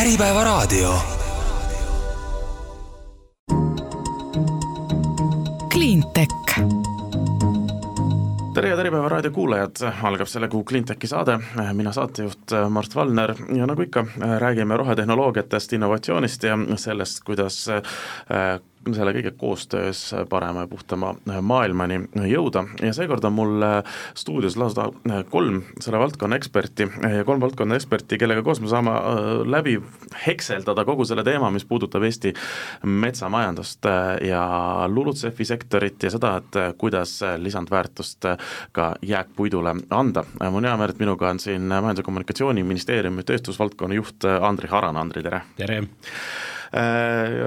[0.00, 0.94] Äripäevaraadio.
[5.72, 6.60] Cleantech.
[8.54, 11.38] Tere, head Äripäeva raadio kuulajad, algab selle kuu Cleantechi saade,
[11.72, 13.34] mina saatejuht Mart Valner.
[13.54, 14.06] Ja nagu ikka,
[14.38, 17.66] räägime rohetehnoloogiatest, innovatsioonist ja sellest, kuidas
[18.94, 21.12] selle kõige koostöös parema ja puhtama
[21.42, 21.98] maailmani
[22.30, 23.64] jõuda ja seekord on mul
[24.16, 24.86] stuudios lausa
[25.30, 28.94] kolm selle valdkonna eksperti ja kolm valdkonna eksperti, kellega koos me saame
[29.52, 29.76] läbi
[30.26, 32.32] hekseldada kogu selle teema, mis puudutab Eesti
[32.88, 33.88] metsamajandust
[34.26, 34.44] ja
[34.88, 38.30] LULUCF-i sektorit ja seda, et kuidas lisandväärtust
[38.72, 40.24] ka jääkpuidule anda.
[40.40, 44.96] mul on hea meel, et minuga on siin Majandus- ja Kommunikatsiooniministeeriumi tööstusvaldkonna juht Andri Haran,
[44.96, 45.42] Andri, tere!
[45.56, 45.84] tere!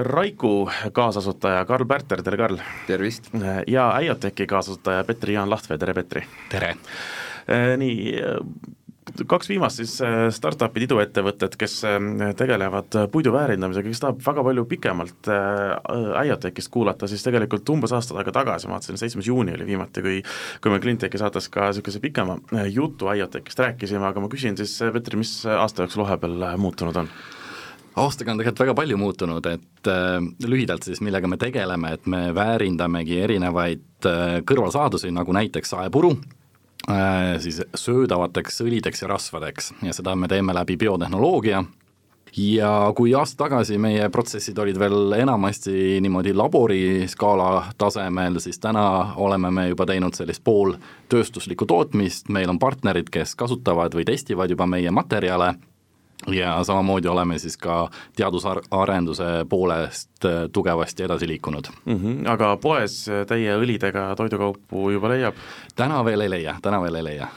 [0.02, 2.58] Raiku kaasasutaja Karl Pärter, tere Karl!
[2.86, 3.30] tervist!
[3.66, 6.26] ja Äiotechi kaasasutaja Petri-Jaan Lahtvee, tere Petri!
[6.52, 6.74] tere!
[7.76, 8.18] Nii,
[9.26, 9.94] kaks viimast siis
[10.36, 11.76] startup'id, iduettevõtted, kes
[12.36, 15.30] tegelevad puidu väärindamisega, kes tahab väga palju pikemalt
[16.20, 20.18] Äiotechist kuulata, siis tegelikult umbes aasta aega tagasi, ma vaatasin, seitsmes juuni oli viimati, kui
[20.60, 22.36] kui me Cleantechi saates ka niisuguse pikema
[22.72, 27.08] jutu Äiotechist rääkisime, aga ma küsin siis, Petri, mis aasta jooksul vahepeal muutunud on?
[27.96, 32.26] Aastaga on tegelikult väga palju muutunud, et äh, lühidalt siis, millega me tegeleme, et me
[32.34, 36.14] väärindamegi erinevaid äh, kõrvalsaadusi, nagu näiteks saepuru
[36.90, 39.72] äh,, siis söödavateks õlideks ja rasvadeks.
[39.86, 41.64] Ja seda me teeme läbi biotehnoloogia.
[42.34, 49.52] Ja kui aasta tagasi meie protsessid olid veel enamasti niimoodi laboriskaala tasemel, siis täna oleme
[49.54, 54.90] me juba teinud sellist pooltööstuslikku tootmist, meil on partnerid, kes kasutavad või testivad juba meie
[54.90, 55.52] materjale
[56.26, 61.94] ja samamoodi oleme siis ka teadusarenduse poolest äh, tugevasti edasi liikunud mm.
[61.94, 62.30] -hmm.
[62.30, 65.34] aga poes teie õlidega toidukaupu juba leiab?
[65.76, 67.28] täna veel ei leia, täna veel ei leia.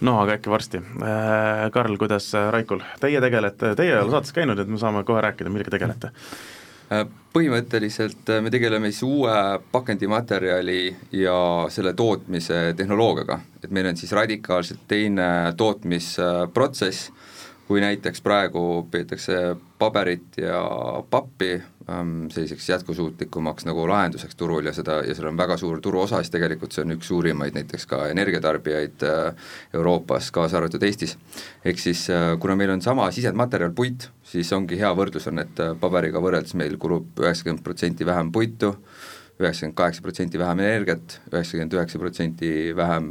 [0.00, 0.76] no aga äkki varsti.
[0.78, 5.04] Äh, Karl, kuidas äh, Raikul, teie tegelete, teie ei ole saates käinud, et me saame
[5.04, 6.10] kohe rääkida, millega tegelete?
[7.32, 9.32] põhimõtteliselt me tegeleme siis uue
[9.72, 17.10] pakendimaterjali ja selle tootmise tehnoloogiaga, et meil on siis radikaalselt teine tootmisprotsess
[17.68, 20.58] kui näiteks praegu peetakse paberit ja
[21.10, 26.20] pappi ähm, selliseks jätkusuutlikumaks nagu lahenduseks turul ja seda, ja seal on väga suur turuosa,
[26.20, 31.16] siis tegelikult see on üks suurimaid näiteks ka energiatarbijaid äh, Euroopas, kaasa arvatud Eestis.
[31.64, 35.64] ehk siis äh, kuna meil on sama sisendmaterjal puit, siis ongi hea võrdlus on, et
[35.64, 38.74] äh, paberiga võrreldes meil kulub üheksakümmend protsenti vähem puitu,
[39.40, 43.10] üheksakümmend kaheksa protsenti vähem energiat, üheksakümmend üheksa protsenti vähem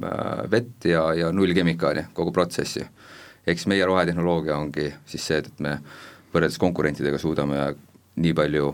[0.51, 2.85] vett ja, ja null kemikaali kogu protsessi
[3.47, 5.77] eks meie rohetehnoloogia ongi siis see, et me
[6.33, 7.73] võrreldes konkurentidega suudame
[8.15, 8.73] nii palju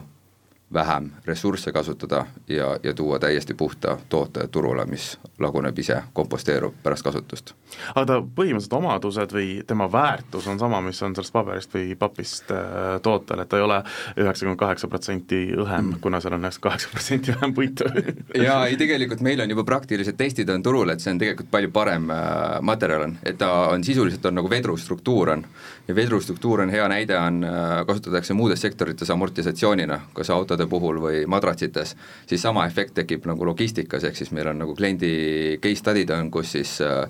[0.73, 7.03] vähem ressursse kasutada ja, ja tuua täiesti puhta toote turule, mis laguneb ise, komposteerub pärast
[7.03, 7.53] kasutust.
[7.95, 12.51] Aga ta põhimõtteliselt omadused või tema väärtus on sama, mis on sellest paberist või papist
[12.53, 13.79] äh, tootel, et ta ei ole
[14.17, 17.89] üheksakümmend kaheksa protsenti õhem mm., kuna seal on üheksakümmend kaheksa protsenti vähem puitu.
[18.47, 21.73] Jaa, ei tegelikult meil on juba praktilised testid on turul, et see on tegelikult palju
[21.75, 25.45] parem äh, materjal on, et ta on sisuliselt on nagu vedrustruktuur on.
[25.89, 31.23] Ja vedrustruktuur on hea näide, on, äh, kasutatakse muudes sektorites amortisatsioonina, kas autode puhul või
[31.29, 31.95] madratsites,
[32.29, 36.29] siis sama efekt tekib nagu logistikas, ehk siis meil on nagu kliendi case study'd on,
[36.33, 37.07] kus siis äh,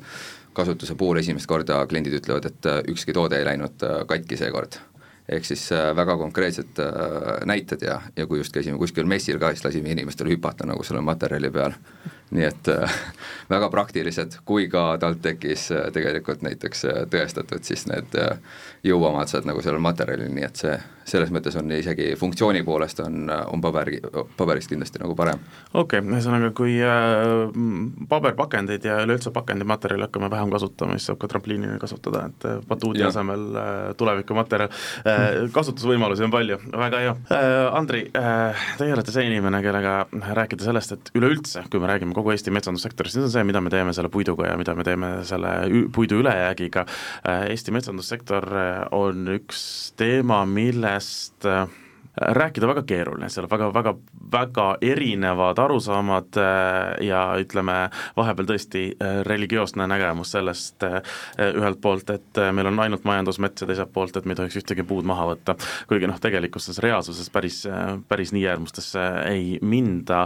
[0.59, 4.79] kasutuse puhul esimest korda kliendid ütlevad, et äh, ükski toode ei läinud äh, katki seekord
[5.29, 6.79] ehk siis väga konkreetsed
[7.45, 11.03] näited ja, ja kui just käisime kuskil messil ka, siis lasime inimestel hüpata nagu selle
[11.05, 11.75] materjali peal.
[12.31, 12.95] Nii et äh,
[13.53, 18.15] väga praktilised, kui ka TalTechis äh, tegelikult näiteks äh, tõestatud siis need
[18.85, 20.77] jõuomadused nagu sellel materjalil, nii et see
[21.09, 23.91] selles mõttes on isegi funktsiooni poolest on, on paber,
[24.37, 25.41] paberist kindlasti nagu parem.
[25.73, 27.59] okei okay,, ühesõnaga kui äh,
[28.11, 33.47] paberpakendeid ja üleüldse pakendimaterjali hakkame vähem kasutama, siis saab ka trampliini kasutada, et batuudi asemel
[33.59, 37.57] äh, tulevikumaterjal äh,, kasutusvõimalusi on palju, väga hea äh,.
[37.79, 39.95] Andri äh,, teie olete see inimene, kellega
[40.41, 43.73] rääkida sellest, et üleüldse, kui me räägime kogu Eesti metsandussektorist, siis on see, mida me
[43.73, 45.55] teeme selle puiduga ja mida me teeme selle
[45.95, 49.61] puidu ülejäägiga äh,, Eesti metsandussektor äh, on üks
[49.99, 51.67] teema, mille millest äh,
[52.17, 53.93] rääkida väga keeruline, seal on väga, väga,
[54.31, 56.39] väga erinevad arusaamad
[57.05, 57.75] ja ütleme,
[58.17, 58.81] vahepeal tõesti
[59.23, 64.35] religioosne nägemus sellest ühelt poolt, et meil on ainult majandusmets ja teiselt poolt, et me
[64.35, 65.55] ei tohiks ühtegi puud maha võtta.
[65.87, 67.61] kuigi noh, tegelikkuses reaalsuses päris,
[68.07, 70.25] päris nii äärmustesse ei minda.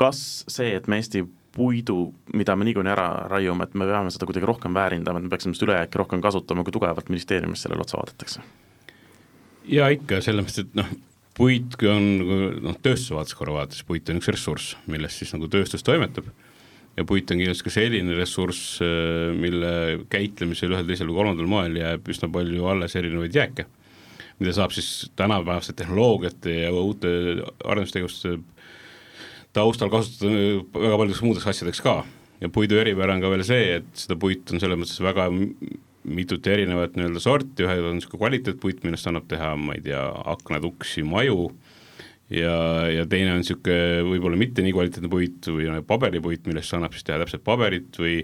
[0.00, 1.24] Kas see, et me Eesti
[1.54, 1.98] puidu,
[2.36, 5.56] mida me niikuinii ära raiume, et me peame seda kuidagi rohkem väärindama, et me peaksime
[5.56, 8.44] seda ülejääki rohkem kasutama, kui tugevalt ministeeriumis sellele otsa vaadatakse?
[9.70, 10.86] jaa, ikka, selles mõttes, et noh,
[11.36, 12.06] puit on
[12.64, 16.30] noh, tööstuse vaates korra vaadates, puit on üks ressurss, millest siis nagu tööstus toimetab
[16.96, 18.78] ja puit on kindlasti ka selline ressurss,
[19.38, 19.72] mille
[20.12, 23.66] käitlemisel ühel, teisel või kolmandal moel jääb üsna palju alles erinevaid jääke,
[24.40, 27.12] mida saab siis tänapäevaste tehnoloogiate ja uute
[27.64, 28.38] arendustegevuste
[29.56, 30.32] taustal kasutada
[30.74, 32.00] väga paljudeks muudeks asjadeks ka.
[32.40, 35.28] ja puidu eripära on ka veel see, et seda puitu on selles mõttes väga
[36.10, 40.00] mitut erinevat nii-öelda sorti, ühed on niisugune kvaliteetpuit, millest annab teha, ma ei tea,
[40.32, 41.50] aknad, uksi, maju,
[42.32, 42.54] ja,
[42.88, 47.20] ja teine on niisugune võib-olla mitte nii kvaliteetne puit või paberipuit, millest annab siis teha
[47.20, 48.22] täpselt paberit või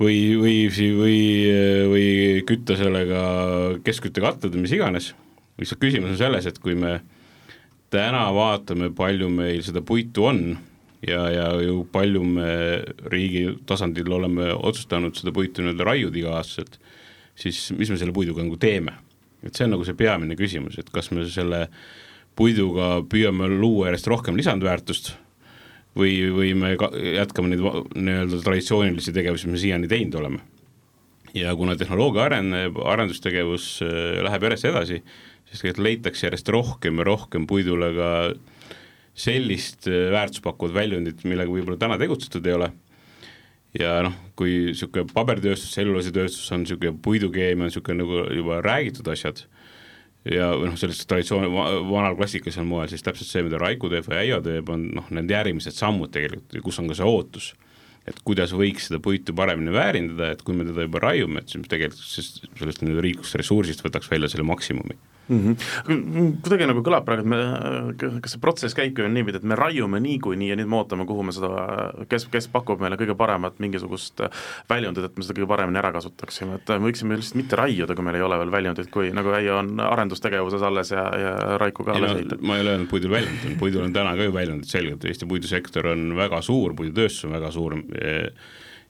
[0.00, 0.54] või, või,
[0.98, 1.18] või,
[1.92, 2.06] või
[2.48, 3.24] kütta sellega
[3.86, 5.12] keskküttekatlad või mis iganes,
[5.60, 6.98] lihtsalt küsimus on selles, et kui me
[7.92, 10.44] täna vaatame, palju meil seda puitu on
[11.08, 12.50] ja, ja ju palju me
[13.12, 16.78] riigi tasandil oleme otsustanud seda puitu nii-öelda raiuda iga-aastaselt,
[17.38, 18.96] siis mis me selle puiduga nagu teeme?
[19.44, 21.66] et see on nagu see peamine küsimus, et kas me selle
[22.38, 25.12] puiduga püüame luua järjest rohkem lisandväärtust
[25.98, 27.62] või, või me ka, jätkame neid
[27.94, 30.40] nii-öelda traditsioonilisi tegevusi, mis me siiani teinud oleme.
[31.34, 35.02] ja kuna tehnoloogia areneb, arendustegevus äh, läheb järjest edasi,
[35.54, 38.10] siis tegelikult leitakse järjest rohkem ja rohkem puidule ka
[39.14, 42.72] sellist äh, väärtuspakkuvat väljundit, millega võib-olla täna tegutsetud ei ole.
[43.78, 49.44] ja noh, kui niisugune pabertööstus, tselluloositööstus on niisugune, puidukeemia on niisugune nagu juba räägitud asjad,
[50.30, 51.46] ja noh, sellest traditsioon,
[51.90, 55.30] vanal klassikalisel moel siis täpselt see, mida Raiku teeb või Äio teeb, on noh, need
[55.34, 57.52] järgmised sammud tegelikult kus on ka see ootus.
[58.04, 61.64] et kuidas võiks seda puitu paremini väärindada, et kui me teda juba raiume, et siis
[61.70, 64.98] tegelikult sellest, sellest nii-öelda riiklikust ressursist võtaks välja selle maksimumi
[65.28, 65.56] mm.
[65.86, 66.36] -hmm.
[66.42, 70.00] kuidagi nagu kõlab praegu, et me, kas see protsess käibki veel niipidi, et me raiume
[70.04, 71.50] niikuinii ja nüüd me ootame, kuhu me seda,
[72.08, 74.24] kes, kes pakub meile kõige paremat mingisugust
[74.70, 78.06] väljundit, et me seda kõige paremini ära kasutaksime, et me võiksime lihtsalt mitte raiuda, kui
[78.06, 81.96] meil ei ole veel väljundit, kui nagu Äio on arendustegevuses alles ja, ja Raiku ka
[81.96, 82.44] alles ehitatud.
[82.46, 85.26] ma ei ole öelnud puidul väljundit on, puidul on täna ka ju väljundid selgelt, Eesti
[85.26, 87.78] puidusektor on väga suur, puidutööstus on väga suur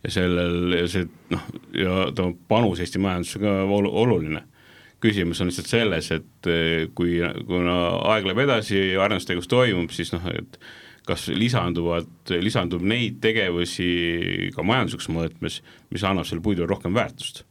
[0.04, 1.46] ja sellel, see noh,
[1.76, 4.44] ja ta panus Eesti majandusse ka oluline
[5.04, 7.18] küsimus on lihtsalt selles, et eh, kui,
[7.48, 7.76] kuna
[8.14, 10.58] aeg läheb edasi ja arendustegevus toimub, siis noh, et
[11.04, 12.08] kas lisanduvad,
[12.40, 15.58] lisandub neid tegevusi ka majanduslikus mõõtmes,
[15.92, 17.44] mis annab sellele puidule rohkem väärtust.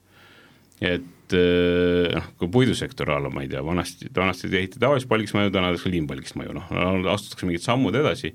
[0.83, 5.69] et eh, noh, kui puidusektor alla, ma ei tea, vanasti, vanasti ehitati tavalist palgiksmaju, täna
[5.71, 6.71] tehakse liimpalgiksmaju, noh,
[7.13, 8.33] astutakse mingid sammud edasi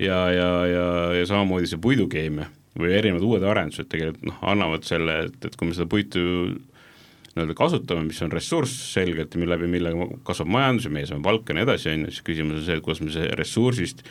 [0.00, 0.86] ja, ja, ja,
[1.20, 2.50] ja samamoodi see puidukeemia
[2.80, 6.20] või erinevad uued arendused tegelikult noh, annavad selle, et, et kui me seda puitu
[7.36, 11.22] nii-öelda kasutame, mis on ressurss selgelt ja mille läbi, millega kasvab majandus ja meie saame
[11.22, 14.04] palka ja nii edasi, on ju, siis küsimus on see, et kuidas me see ressursist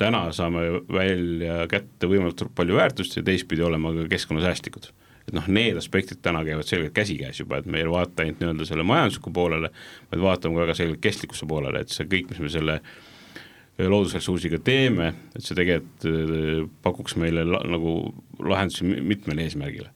[0.00, 4.88] täna saame välja kätte võimalikult palju väärtust ja teistpidi olema ka keskkonnasäästlikud.
[5.28, 8.64] et noh, need aspektid täna käivad selgelt käsikäes juba, et me ei vaata ainult nii-öelda
[8.66, 9.70] selle majandusliku poolele,
[10.10, 12.80] vaid vaatame väga selgelt kestlikkuse poolele, et see kõik, mis me selle
[13.78, 17.94] loodusressursiga teeme, et see tegelikult äh, pakuks meile la, nagu
[18.40, 19.92] lahendusi mitmele eesmärgile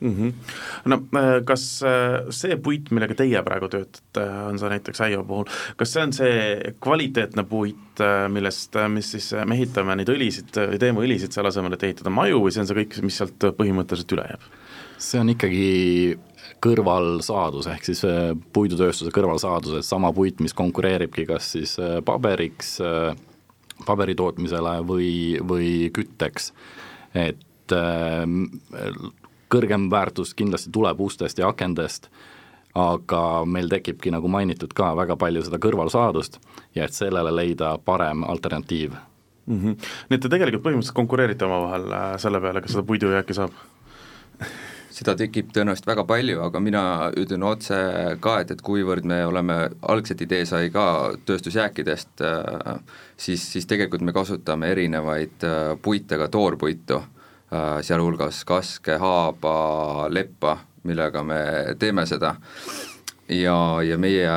[0.00, 0.14] mm.
[0.14, 0.32] -hmm.
[0.84, 5.48] no äh, kas äh, see puit, millega teie praegu töötate, on see näiteks äia puhul,
[5.76, 11.04] kas see on see kvaliteetne puit, äh, millest, mis siis, me ehitame neid õlisid teeme
[11.04, 14.26] õlisid selle asemel, et ehitada maju või see on see kõik, mis sealt põhimõtteliselt üle
[14.32, 14.50] jääb?
[15.00, 16.18] see on ikkagi
[16.60, 18.02] kõrvalsaadus, ehk siis
[18.52, 21.72] puidutööstuse kõrvalsaadus, et sama puit, mis konkureeribki kas siis
[22.04, 22.74] paberiks,
[23.86, 26.52] paberi tootmisele või, või kütteks,
[27.16, 27.72] et
[29.50, 32.10] kõrgem väärtus kindlasti tuleb ustest ja akendest,
[32.74, 36.38] aga meil tekibki, nagu mainitud ka, väga palju seda kõrvalsaadust
[36.74, 38.94] ja et sellele leida parem alternatiiv
[39.46, 39.58] mm.
[39.58, 39.76] -hmm.
[40.08, 43.56] nii et te tegelikult põhimõtteliselt konkureerite omavahel äh, selle peale, kas seda puidujääki saab?
[45.00, 46.82] seda tekib tõenäoliselt väga palju, aga mina
[47.16, 47.76] ütlen otse
[48.20, 50.84] ka, et, et kuivõrd me oleme, algselt idee sai ka
[51.26, 52.80] tööstusjääkidest, äh,
[53.16, 57.02] siis, siis tegelikult me kasutame erinevaid äh, puite, ka toorpuitu
[57.82, 61.40] sealhulgas kaske, haaba, leppa, millega me
[61.78, 62.36] teeme seda.
[63.28, 64.30] ja, ja meie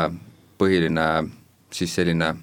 [0.57, 1.05] põhiline
[1.73, 2.33] siis selline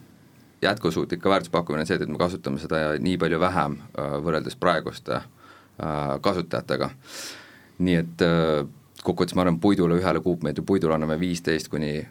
[0.63, 6.21] jätkusuutlik väärtuspakkumine on see, et me kasutame seda nii palju vähem äh, võrreldes praeguste äh,
[6.23, 6.91] kasutajatega.
[7.79, 8.23] nii et
[9.03, 12.03] kokkuvõttes ma arvan, puidule, ühele kuupmeetri puidule anname viisteist kuni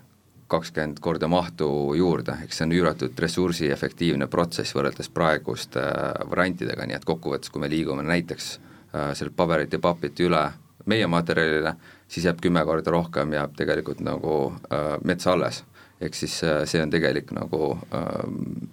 [0.50, 6.98] kakskümmend korda mahtu juurde, eks see on üüratult ressursiefektiivne protsess võrreldes praeguste äh, variantidega, nii
[6.98, 10.48] et kokkuvõttes, kui me liigume näiteks äh, sealt paberilt ja papilt üle
[10.90, 11.74] meie materjalile,
[12.08, 14.38] siis jääb kümme korda rohkem, jääb tegelikult nagu
[14.74, 15.64] äh, metsa alles.
[16.02, 18.06] ehk siis äh, see on tegelik nagu äh,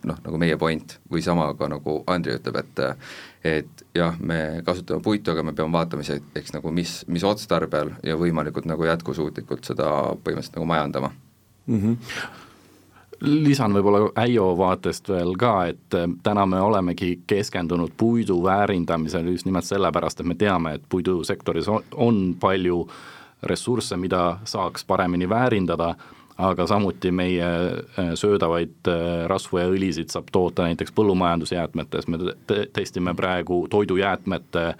[0.06, 2.82] noh, nagu meie point või sama ka nagu Andri ütleb, et
[3.46, 7.92] et jah, me kasutame puitu, aga me peame vaatama siis, eks nagu mis, mis otstarbel
[8.02, 9.90] ja võimalikult nagu jätkusuutlikult seda
[10.22, 11.12] põhimõtteliselt nagu majandama
[11.66, 11.80] mm.
[11.80, 11.96] -hmm
[13.20, 19.46] lisan võib-olla Äio vaatest veel ka, et äh, täna me olemegi keskendunud puidu väärindamisele just
[19.46, 22.84] nimelt sellepärast, et me teame, et puidusektoris on, palju
[23.42, 25.94] ressursse, mida saaks paremini väärindada,
[26.38, 28.90] aga samuti meie äh, söödavaid
[29.26, 32.18] rasvu ja õlisid saab toota näiteks põllumajandusjäätmetes, me
[32.72, 34.74] testime praegu toidujäätmete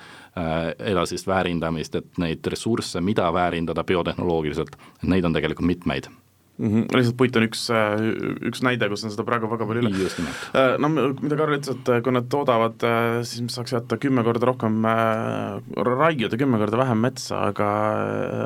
[0.85, 4.77] edasist väärindamist, et neid ressursse, mida väärindada biotehnoloogiliselt,
[5.09, 6.11] neid on tegelikult mitmeid
[6.59, 6.69] mm.
[6.69, 6.97] -hmm.
[6.97, 8.07] lihtsalt puit on üks, äh,
[8.51, 10.09] üks näide, kus on seda praegu väga palju üle.
[10.57, 12.87] Äh, no mida Karl ütles, et äh, kui nad toodavad,
[13.29, 17.69] siis saaks jätta kümme korda rohkem raiuda, kümme korda vähem metsa, aga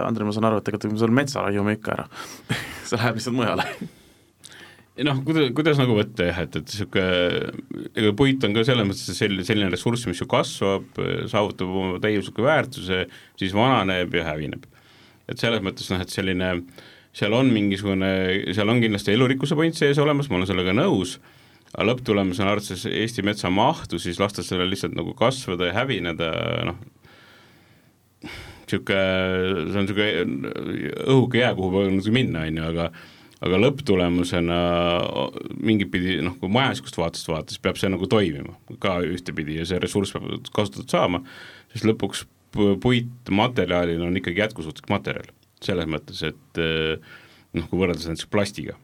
[0.06, 2.06] Andrei, ma saan aru, et tegelikult me selle metsa raiume ikka ära
[2.88, 3.66] see läheb lihtsalt mujale
[5.06, 9.16] noh, kuidas, kuidas nagu võtta jah, et, et niisugune, ega puit on ka selles mõttes
[9.16, 10.98] selline, selline ressurss, mis ju kasvab,
[11.30, 13.06] saavutab oma täiusliku väärtuse,
[13.40, 14.66] siis vananeb ja hävineb.
[15.30, 18.10] et selles mõttes noh, et selline äh, seal on mingisugune,
[18.54, 21.16] seal on kindlasti elurikkuse point sees olemas, ma olen sellega nõus,
[21.72, 26.32] aga lõpptulemusena arvestades Eesti metsa mahtu, siis lasta sellel lihtsalt nagu kasvada ja hävineda,
[26.70, 26.82] noh,
[28.70, 30.52] niisugune, see on niisugune
[31.06, 32.92] õhuke jää, kuhu nagu minna, on ju, aga
[33.40, 34.56] aga lõpptulemusena
[35.64, 38.52] mingit pidi noh, kui majanduslikust vaatest vaadates peab see nagu toimima
[38.82, 41.22] ka ühtepidi ja see ressurss peab kasutatud saama,
[41.72, 45.32] siis lõpuks puit materjalina on ikkagi jätkusuutlik materjal
[45.64, 47.10] selles mõttes, et eh,
[47.56, 48.76] noh, kui võrreldes näiteks plastiga,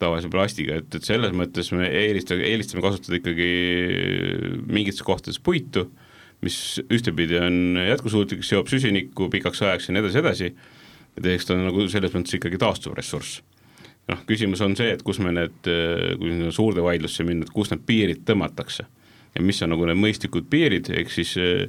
[0.00, 3.50] tavalise plastiga, et, et selles mõttes me eelistame, eelistame kasutada ikkagi
[4.66, 5.88] mingites kohtades puitu,
[6.44, 6.56] mis
[6.88, 10.52] ühtepidi on jätkusuutlik, seob süsinikku pikaks ajaks ja nii edasi, edasi,
[11.16, 13.42] ja teiseks ta on nagu selles mõttes ikkagi taastuv ressurss.
[14.10, 15.68] noh, küsimus on see, et kus me need,
[16.18, 18.86] kui suurde vaidlusse minna, et kus need piirid tõmmatakse
[19.34, 21.68] ja mis on nagu need mõistlikud piirid, ehk siis äh,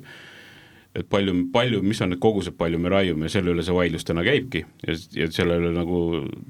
[0.96, 4.04] et palju, palju, mis on need kogused, palju me raiume ja selle üle see vaidlus
[4.08, 6.02] täna käibki ja, ja selle üle nagu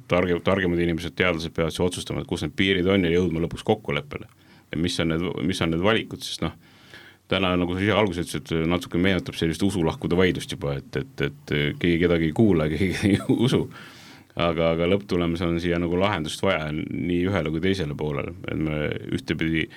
[0.09, 3.65] targem, targemad inimesed, teadlased peavad siis otsustama, et kus need piirid on ja jõudma lõpuks
[3.67, 4.29] kokkuleppele.
[4.71, 6.55] ja mis on need, mis on need valikud, sest noh,
[7.29, 11.53] täna nagu sa ise alguses ütlesid, natuke meenutab sellist usulahkude vaidlust juba, et, et, et
[11.53, 13.67] keegi kedagi ei kuula, keegi ei usu.
[14.35, 18.87] aga, aga lõpptulemusena on siia nagu lahendust vaja nii ühele kui teisele poolele, et me
[19.13, 19.67] ühtepidi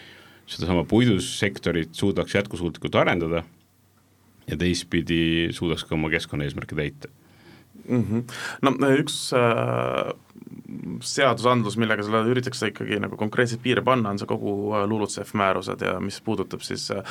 [0.47, 3.43] sedasama puidusektorit suudaks jätkusuutlikult arendada
[4.51, 7.09] ja teistpidi suudaks ka oma keskkonnaeesmärke täita
[7.89, 8.05] mm.
[8.05, 8.23] -hmm.
[8.63, 10.13] no üks äh,
[11.05, 15.83] seadusandlus, millega seda üritatakse ikkagi nagu konkreetseid piire panna, on see kogu äh, LULUCF määrused
[15.85, 17.03] ja mis puudutab siis äh,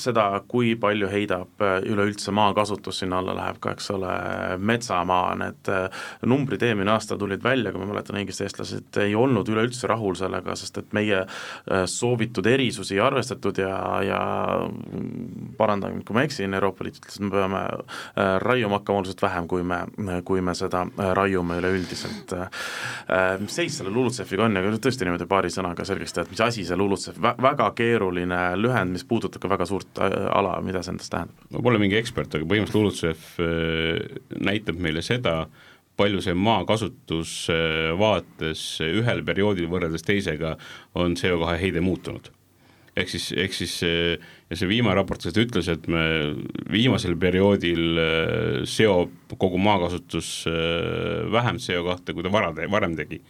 [0.00, 4.12] seda, kui palju heidab äh, üleüldse maakasutus, sinna alla läheb ka, eks ole,
[4.58, 9.48] metsamaa, need äh, numbrid eelmine aasta tulid välja, kui ma mäletan õigesti, eestlased ei olnud
[9.50, 13.74] üleüldse rahul sellega, sest et meie äh, soovitud erisusi ei arvestatud ja,
[14.06, 14.20] ja
[15.58, 19.22] parandan mind, kui ma eksin, Euroopa Liit ütles, et me peame äh, raiuma hakkama oluliselt
[19.22, 23.40] vähem, kui me, kui me seda äh, raiume üleüldiselt äh,.
[23.40, 26.64] mis seis selle LULUCF-iga on ja tõesti niimoodi paari sõnaga selgeks teha, et mis asi
[26.64, 31.12] see LULUCF, väga keeruline lühend, mis puudutab ka väga suurt äh, ala, mida see endast
[31.12, 31.46] tähendab?
[31.50, 35.44] ma pole mingi ekspert, aga põhimõtteliselt LULUCF äh, näitab meile seda,
[36.00, 40.56] palju see maakasutus äh, vaates ühel perioodil võrreldes teisega
[40.94, 42.30] on CO2 heide muutunud
[42.98, 43.74] ehk siis, ehk siis
[44.50, 46.02] ja see viimane raport seda ütles, et me
[46.72, 53.20] viimasel perioodil äh, seob kogu maakasutus äh, vähem CO2, kui ta vara, varem tegi.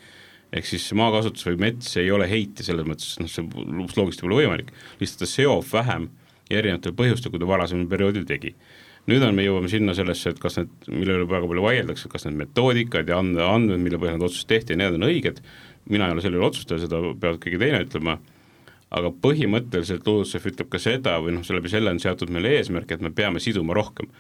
[0.51, 4.73] ehk siis maakasutus või mets ei ole heitja selles mõttes, noh see loogiliselt pole võimalik,
[4.99, 6.09] lihtsalt ta seob vähem
[6.51, 8.57] ja erinevatel põhjustel, kui ta varasemal perioodil tegi.
[9.09, 12.27] Nüüd on, me jõuame sinna sellesse, et kas need, mille üle väga palju vaieldakse, kas
[12.27, 15.39] need metoodikad ja and-, andmed, mille põhjal need otsused tehti, need on õiged,
[15.93, 18.19] mina ei ole selle üle otsustaja, seda peab keegi teine ütlema
[18.91, 23.03] aga põhimõtteliselt LULUCF ütleb ka seda või noh, läbi selle on seatud meile eesmärk, et
[23.05, 24.11] me peame siduma rohkem.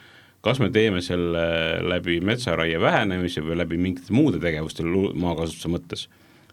[0.40, 1.42] kas me teeme selle
[1.84, 6.06] läbi metsaraie vähenemise või läbi mingite muude tegevuste maakasutuse mõttes,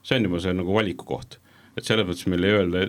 [0.04, 1.38] see on juba see nagu valiku koht.
[1.78, 2.88] et selles mõttes meil ei öelda,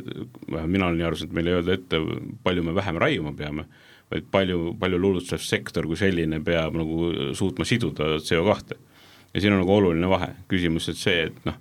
[0.48, 2.00] vähemalt mina olen nii aru saanud, meil ei öelda ette,
[2.42, 3.66] palju me vähem raiuma peame,
[4.10, 8.78] vaid palju, palju LULUCF sektor kui selline peab nagu suutma siduda CO2.
[9.34, 11.60] ja siin on nagu oluline vahe, küsimus, et see, et noh,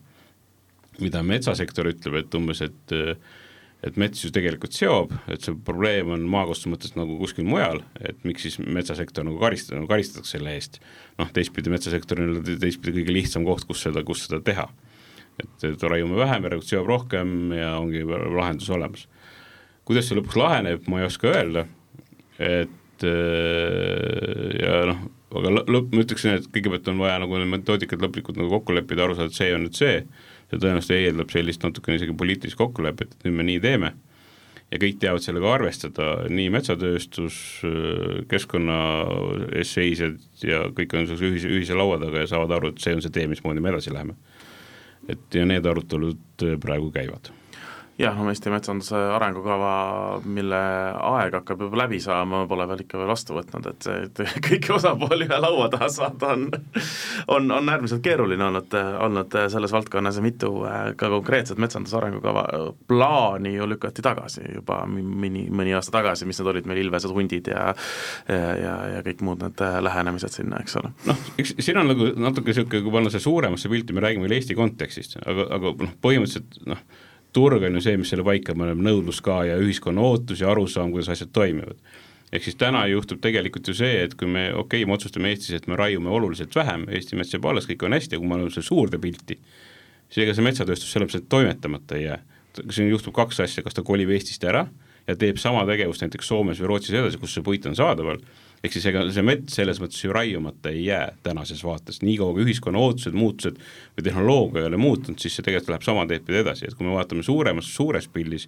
[1.04, 3.20] mida metsasektor ütleb, et umbes, et äh,
[3.86, 8.18] et mets ju tegelikult seob, et see probleem on maakasutuse mõttes nagu kuskil mujal, et
[8.26, 10.80] miks siis metsasektor nagu karistada, nagu karistatakse selle eest.
[11.20, 14.68] noh, teistpidi metsasektor on teistpidi kõige lihtsam koht, kus seda, kus seda teha.
[15.38, 19.06] et, et raiume vähem, järelikult seob rohkem ja ongi lahendus olemas.
[19.86, 21.68] kuidas see lõpuks laheneb, ma ei oska öelda,
[22.42, 25.06] et äh, ja noh,
[25.38, 29.06] aga lõpp, ma ütleksin, et kõigepealt on vaja nagu need metoodikad lõplikult nagu kokku leppida,
[29.06, 30.02] aru saada, et see on nüüd see
[30.48, 33.94] see tõenäoliselt eeldab sellist natukene isegi poliitilist kokkulepet, et nüüd me nii teeme
[34.72, 37.40] ja kõik teavad sellega arvestada, nii metsatööstus,
[38.32, 38.80] keskkonna
[39.56, 42.98] eest seisjad ja kõik on sellise ühise, ühise laua taga ja saavad aru, et see
[42.98, 44.18] on see tee, mismoodi me edasi läheme.
[45.08, 47.32] et ja need arutelud praegu käivad
[47.98, 49.72] jah, no Eesti metsanduse arengukava,
[50.30, 50.60] mille
[51.10, 55.26] aeg hakkab juba läbi saama, pole veel ikka veel vastu võtnud, et et kõiki osapooli
[55.26, 56.46] ühe laua taha saada on
[57.34, 58.76] on, on äärmiselt keeruline olnud,
[59.08, 60.52] olnud selles valdkonnas ja mitu
[61.00, 62.46] ka konkreetset metsanduse arengukava
[62.88, 67.52] plaani ju lükati tagasi juba mõni, mõni aasta tagasi, mis need olid meil ilvesed hundid
[67.54, 67.68] ja
[68.28, 70.94] ja, ja, ja kõik muud need lähenemised sinna, eks ole.
[71.10, 74.38] noh, eks siin on nagu natuke niisugune, kui panna see suuremasse pilti, me räägime veel
[74.38, 76.82] Eesti kontekstist, aga, aga noh, põhimõtteliselt noh,
[77.38, 80.92] turg on ju see, mis selle paika paneb, nõudlus ka ja ühiskonna ootus ja arusaam,
[80.94, 81.78] kuidas asjad toimivad.
[82.28, 85.54] ehk siis täna juhtub tegelikult ju see, et kui me, okei okay,, me otsustame Eestis,
[85.56, 88.36] et me raiume oluliselt vähem, Eesti mets jääb alles, kõik on hästi, aga kui me
[88.36, 89.38] oleme selle suurde pilti,
[90.10, 92.20] siis ega see metsatööstus sellepärast toimetamata ei jää.
[92.70, 94.66] siin juhtub kaks asja, kas ta kolib Eestist ära
[95.08, 98.20] ja teeb sama tegevust näiteks Soomes või Rootsis edasi, kus see puit on saadaval
[98.64, 102.46] ehk siis ega see mets selles mõttes ju raiumata ei jää tänases vaates, niikaua kui
[102.48, 103.60] ühiskonna ootused, muutused
[103.98, 106.88] või tehnoloogia ei ole muutunud, siis see tegelikult läheb sama teed pidi edasi, et kui
[106.88, 108.48] me vaatame suuremas, suures pildis,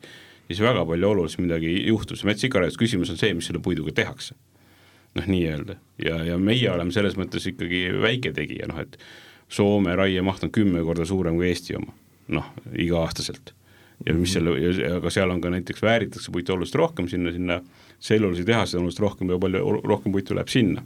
[0.49, 3.49] siis väga palju oluliselt midagi ei juhtu, see mets ikka raius, küsimus on see, mis
[3.49, 4.37] selle puiduga tehakse.
[5.17, 5.73] noh, nii-öelda.
[6.05, 8.99] Ja, ja meie oleme selles mõttes ikkagi väike tegija, noh et
[9.49, 11.95] Soome raiemaht on kümme korda suurem kui Eesti oma,
[12.29, 13.55] noh, iga-aastaselt.
[14.05, 14.53] Ja mis selle,
[14.93, 17.57] aga seal on ka näiteks vääritakse puitu oluliselt rohkem sinna, sinna
[17.99, 20.83] tselluloositehased on oluliselt rohkem ja palju rohkem puitu läheb sinna,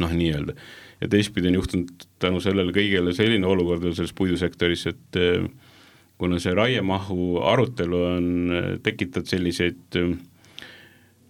[0.00, 0.56] noh, nii-öelda.
[1.00, 5.46] ja teistpidi on juhtunud tänu sellele kõigele selline olukord veel selles puidusektoris, et eh,
[6.18, 10.12] kuna see raiemahu arutelu on eh, tekitanud selliseid eh,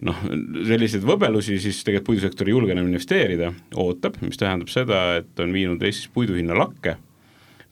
[0.03, 0.21] noh,
[0.67, 5.55] selliseid võbelusi, siis tegelikult puidusektor ei julge enam investeerida, ootab, mis tähendab seda, et on
[5.55, 6.97] viinud Eestis puidu hinna lakke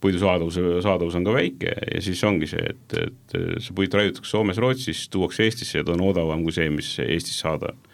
[0.01, 4.33] puidu saadavus, saadavus on ka väike ja siis ongi see, et, et see puit raiutakse
[4.33, 7.85] Soomes, Rootsis, tuuakse Eestisse ja ta on odavam kui see, mis Eestis saada on.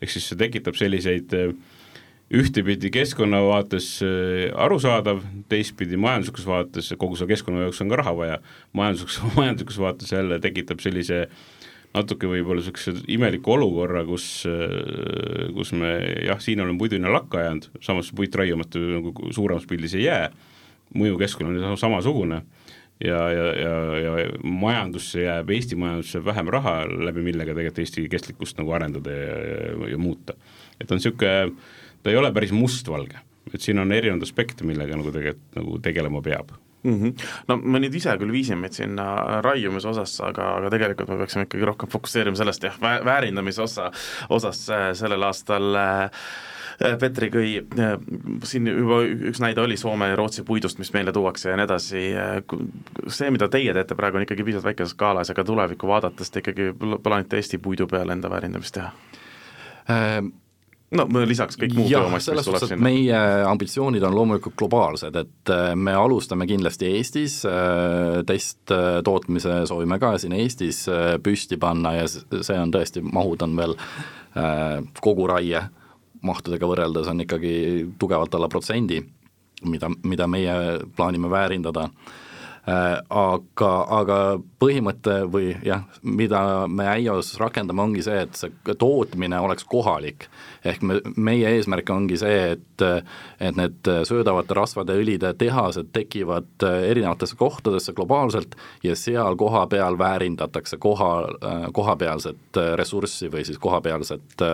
[0.00, 1.36] ehk siis see tekitab selliseid
[2.30, 8.14] ühtepidi keskkonna vaates äh, arusaadav, teistpidi majanduslikus vaates, kogu selle keskkonna jaoks on ka raha
[8.16, 8.36] vaja,
[8.78, 11.24] majanduslikus, majanduslikus vaates jälle tekitab sellise
[11.90, 15.96] natuke võib-olla niisuguse imeliku olukorra, kus, äh, kus me
[16.28, 20.30] jah, siin oleme puiduhinna lakka jäänud, samas puit raiumata nagu suuremas pildis ei jää
[20.96, 22.42] mõju keskkonnale on samasugune
[23.04, 28.58] ja, ja, ja, ja majandusse jääb, Eesti majandusse vähem raha, läbi millega tegelikult Eesti kestlikkust
[28.60, 30.36] nagu arendada ja, ja, ja muuta.
[30.80, 31.54] et on niisugune,
[32.02, 33.22] ta ei ole päris mustvalge,
[33.52, 37.00] et siin on erinevaid aspekte, millega nagu tegelikult nagu tegelema peab mm.
[37.00, 37.24] -hmm.
[37.48, 41.48] no me nüüd ise küll viisime meid sinna raiumise osasse, aga, aga tegelikult me peaksime
[41.48, 43.90] ikkagi rohkem fokusseerima sellest jah, väärindamise osa,
[44.28, 44.66] osas
[44.98, 46.49] sellel aastal äh, Äh,
[46.80, 47.94] Petri Kõi, äh,
[48.48, 52.04] siin juba üks näide oli Soome ja Rootsi puidust, mis meile tuuakse ja nii edasi,
[52.16, 52.38] äh,
[53.12, 56.40] see, mida teie teete praegu, on ikkagi piisavalt väikeses skaalas ja ka tulevikku vaadates te
[56.40, 56.70] ikkagi
[57.04, 58.92] plaanite Eesti puidu peale enda väärindamist teha
[59.92, 60.32] ähm.?
[60.90, 62.82] no lisaks kõik muud töömass, mis tuleb sinna.
[62.82, 67.36] meie ambitsioonid on loomulikult globaalsed, et me alustame kindlasti Eestis,
[68.26, 70.80] testtootmise soovime ka siin Eestis
[71.22, 73.76] püsti panna ja see on tõesti, mahud on veel
[75.04, 75.62] kogu raie
[76.26, 77.52] mahtudega võrreldes on ikkagi
[77.98, 79.00] tugevalt alla protsendi,
[79.68, 80.54] mida, mida meie
[80.96, 81.88] plaanime väärindada
[82.66, 84.16] aga, aga
[84.60, 90.28] põhimõte või jah, mida me Äios rakendame, ongi see, et see tootmine oleks kohalik.
[90.64, 92.84] ehk me, meie eesmärk ongi see, et,
[93.40, 101.12] et need söödavate rasvade õlide tehased tekivad erinevatesse kohtadesse globaalselt ja seal kohapeal väärindatakse koha,
[101.72, 104.44] kohapealset ressurssi või siis kohapealset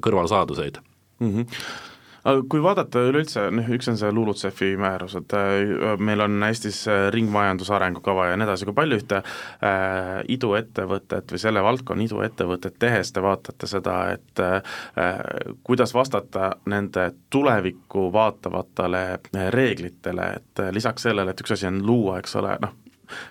[0.00, 0.80] kõrvalsaaduseid
[1.20, 1.28] mm.
[1.28, 1.87] -hmm
[2.24, 6.80] aga kui vaadata üleüldse, noh üks on see LULUCF-i määrus, et äh, meil on Eestis
[6.90, 12.78] äh, ringmajanduse arengukava ja nii edasi, kui palju ühte äh, iduettevõtet või selle valdkonna iduettevõtet
[12.82, 14.74] tehes te vaatate seda, et äh,
[15.66, 22.18] kuidas vastata nende tulevikku vaatavatele äh, reeglitele, et lisaks sellele, et üks asi on luua,
[22.22, 22.76] eks ole, noh,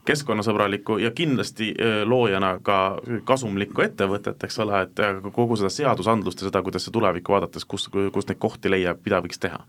[0.07, 1.73] keskkonnasõbralikku ja kindlasti
[2.05, 2.79] loojana ka
[3.27, 5.01] kasumlikku ettevõtet, eks ole, et
[5.35, 9.21] kogu seda seadusandlust ja seda, kuidas see tulevikku vaadates, kus, kus neid kohti leiab, mida
[9.23, 9.63] võiks teha?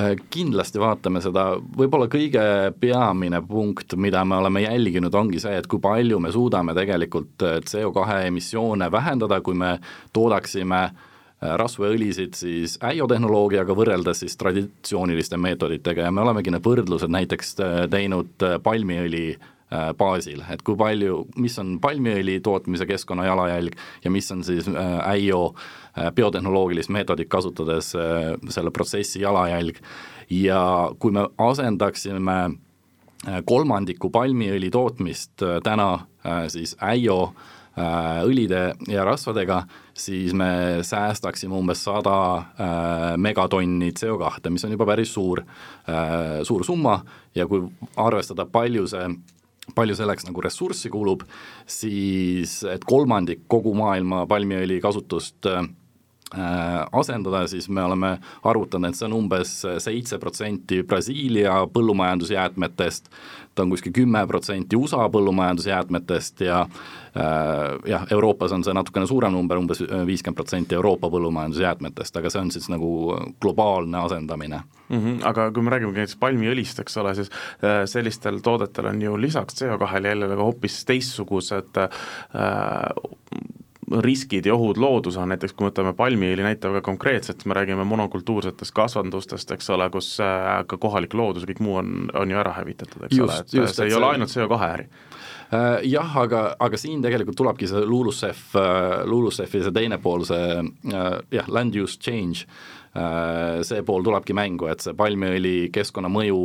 [0.00, 1.46] Äh, kindlasti vaatame seda,
[1.78, 2.42] võib-olla kõige
[2.80, 7.58] peamine punkt, mida me oleme jälginud, ongi see, et kui palju me suudame tegelikult äh,
[7.64, 9.78] CO2 emissioone vähendada, kui me
[10.12, 16.64] toodaksime äh, Äh, rasvaõlisid siis äio tehnoloogiaga võrreldes siis traditsiooniliste meetoditega ja me olemegi need
[16.64, 19.28] võrdlused näiteks äh, teinud äh, palmiõli
[19.98, 24.68] baasil, et kui palju, mis on palmiõli tootmise keskkonna jalajälg ja mis on siis
[25.02, 25.40] äio
[26.14, 29.80] biotehnoloogilist meetodit kasutades selle protsessi jalajälg.
[30.30, 30.60] Ja
[31.02, 32.36] kui me asendaksime
[33.44, 35.90] kolmandiku palmiõli tootmist täna
[36.46, 37.32] siis äio
[37.76, 39.64] õlide ja rasvadega,
[39.96, 42.16] siis me säästaksime umbes sada
[43.16, 45.40] megatonni CO2, mis on juba päris suur,
[46.44, 46.98] suur summa.
[47.34, 47.64] Ja kui
[47.96, 49.08] arvestada, palju see
[49.74, 51.24] palju selleks nagu ressurssi kulub,
[51.66, 55.66] siis et kolmandik kogu maailma palmiõli kasutust äh,
[56.92, 63.10] asendada, siis me oleme arvutanud, et see on umbes seitse protsenti Brasiilia põllumajandusjäätmetest,
[63.56, 69.34] ta on kuskil kümme protsenti USA põllumajandusjäätmetest ja äh, jah, Euroopas on see natukene suurem
[69.34, 72.90] number umbes, umbes viiskümmend protsenti Euroopa põllumajandusjäätmetest, aga see on siis nagu
[73.42, 74.98] globaalne asendamine mm.
[74.98, 77.30] -hmm, aga kui me räägime näiteks palmiõlist, eks ole, siis
[77.64, 81.88] äh, sellistel toodetel on ju lisaks CO2-le jälle ka hoopis teistsugused äh,
[83.90, 88.74] riskid ja ohud loodusele, näiteks kui me võtame palmiõli näite väga konkreetselt, me räägime monokultuursetest
[88.74, 92.56] kasvandustest, eks ole, kus äh, ka kohalik loodus ja kõik muu on, on ju ära
[92.58, 94.00] hävitatud, eks just, ole, et just, see et ei see...
[94.00, 94.88] ole ainult CO2 äri.
[95.54, 100.48] Äh, jah, aga, aga siin tegelikult tulebki see LULUCF, äh, LULUCF-i see teine pool, see
[100.90, 102.48] jah, land use change,
[103.66, 106.40] see pool tulebki mängu, et see palmiõli keskkonnamõju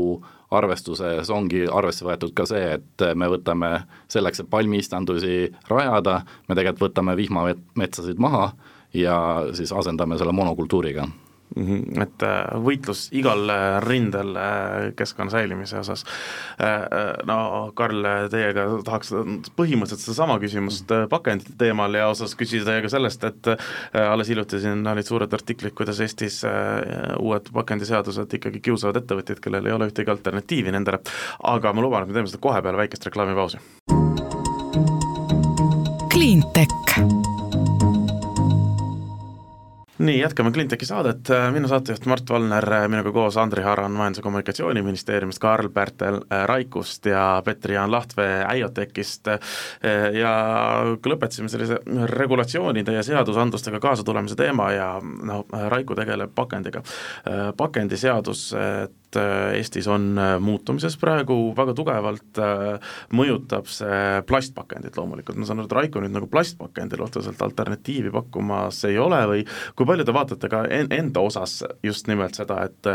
[0.51, 3.71] arvestuses ongi arvesse võetud ka see, et me võtame
[4.11, 8.51] selleks, et palmiistandusi rajada, me tegelikult võtame vihmametsasid maha
[8.93, 9.17] ja
[9.55, 11.07] siis asendame selle monokultuuriga.
[11.55, 16.05] Et äh, võitlus igal äh, rindel äh, keskkonna säilimise osas.
[17.27, 19.11] no Karl, teiega tahaks
[19.57, 23.49] põhimõtteliselt sedasama küsimust pakendite teemal ja osas küsida teiega sellest, et
[23.97, 26.41] alles hiljuti siin olid suured artiklid, kuidas Eestis
[27.19, 31.01] uued pakendiseadused ikkagi kiusavad ettevõtjaid, kellel ei ole ühtegi alternatiivi nendele,
[31.51, 33.61] aga ma luban, et me teeme seda kohe peale väikest reklaamipausi.
[36.11, 37.30] Cleantech
[40.01, 45.39] nii, jätkame Cleantechi saadet, minu saatejuht Mart Valner, minuga koos Andri Haran Majandus- ja Kommunikatsiooniministeeriumist,
[45.39, 49.27] Karl Pärtel Raikust ja Petri-Jaan Lahtvee Äiotechist
[50.13, 50.33] ja
[51.05, 51.79] lõpetasime sellise
[52.13, 56.83] regulatsioonide ja seadusandlustega kaasatulemise teema ja noh, Raiku tegeleb pakendiga,
[57.57, 58.49] pakendiseadus,
[59.11, 65.47] et Äh, Eestis on äh, muutumises praegu väga tugevalt, äh, mõjutab see plastpakendit loomulikult, ma
[65.47, 69.43] saan aru, et Raiko nüüd nagu plastpakendile otseselt alternatiivi pakkumas ei ole või
[69.75, 72.91] kui palju te vaatate ka en-, enda osas just nimelt seda, et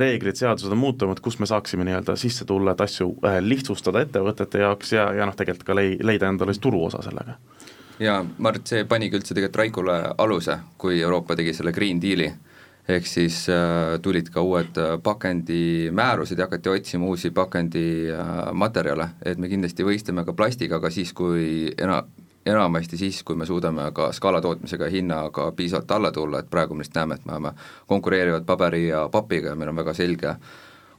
[0.00, 3.10] reeglid, seadused on muutunud, kus me saaksime nii-öelda sisse tulla, et asju
[3.44, 7.36] lihtsustada ettevõtete jaoks ja, ja noh, tegelikult ka lei-, leida endale siis turuosa sellega?
[7.98, 12.30] jaa, Mart, see panigi üldse tegelikult Raikule aluse, kui Euroopa tegi selle Green Deali
[12.88, 19.38] ehk siis äh, tulid ka uued äh, pakendimäärused ja hakati otsima uusi pakendimaterjale äh,, et
[19.38, 22.04] me kindlasti võistleme ka plastiga, siis, kui ena-,
[22.46, 27.02] enamasti siis, kui me suudame ka skaalatootmisega hinnaga piisavalt alla tulla, et praegu me lihtsalt
[27.02, 27.52] näeme, et me oleme
[27.86, 30.34] konkureerivad paberi ja papiga ja meil on väga selge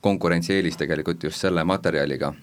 [0.01, 2.33] konkurentsieelis tegelikult just selle materjaliga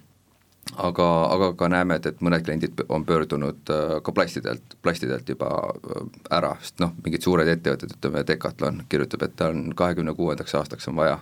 [0.74, 5.50] aga, aga ka näeme, et, et mõned kliendid on pöördunud äh, ka plastidelt, plastidelt juba
[5.70, 6.02] äh,
[6.38, 10.88] ära, sest noh, mingid suured ettevõtted, ütleme Decathlon kirjutab, et tal on kahekümne kuuendaks aastaks
[10.90, 11.18] on vaja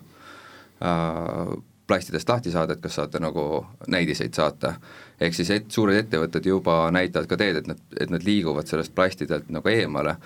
[0.83, 1.54] äh,
[1.87, 4.74] plastidest lahti saada, et kas saate nagu näidiseid saata.
[5.20, 8.94] Ehk siis et suured ettevõtted juba näitavad ka teed, et nad, et nad liiguvad sellest
[8.94, 10.16] plastidelt nagu eemale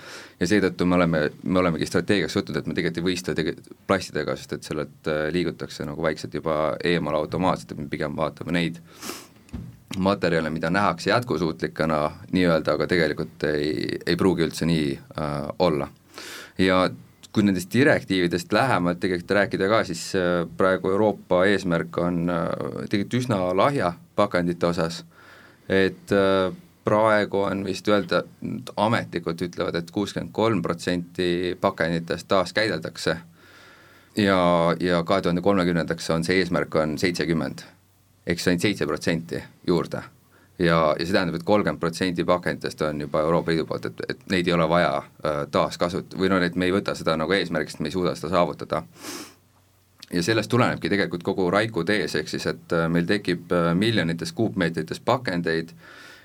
[0.41, 4.37] ja seetõttu me oleme, me olemegi strateegiaks võtnud, et me tegelikult ei võistle tege-, plastidega,
[4.37, 8.81] sest et sellelt äh, liigutakse nagu vaikselt juba eemale automaatselt, et me pigem vaatame neid
[9.99, 12.01] materjale, mida nähakse jätkusuutlikena
[12.33, 15.89] nii-öelda, aga tegelikult ei, ei pruugi üldse nii äh, olla.
[16.59, 16.89] ja
[17.33, 22.47] kui nendest direktiividest lähemalt tegelikult rääkida ka, siis äh, praegu Euroopa eesmärk on äh,
[22.89, 25.05] tegelikult üsna lahja pakendite osas,
[25.69, 26.51] et äh,
[26.89, 28.23] praegu on vist öelda,
[28.77, 33.17] ametlikult ütlevad et, et kuuskümmend kolm protsenti pakenditest taaskäideldakse.
[34.17, 34.39] Ja,
[34.81, 37.63] ja kahe tuhande kolmekümnendaks on see eesmärk on seitsekümmend,
[38.27, 40.03] ehk siis ainult seitse protsenti juurde.
[40.59, 44.01] Ja, ja see tähendab et, et kolmkümmend protsenti pakenditest on juba Euroopa Liidu poolt, et,
[44.09, 47.37] et neid ei ole vaja äh, taaskasut-, või noh, et me ei võta seda nagu
[47.37, 48.83] eesmärgiks, me ei suuda seda saavutada.
[50.13, 54.33] Ja sellest tulenebki tegelikult kogu Raiku tees, ehk siis et äh, meil tekib äh, miljonites
[54.33, 55.75] kuupmeetrites pakendeid,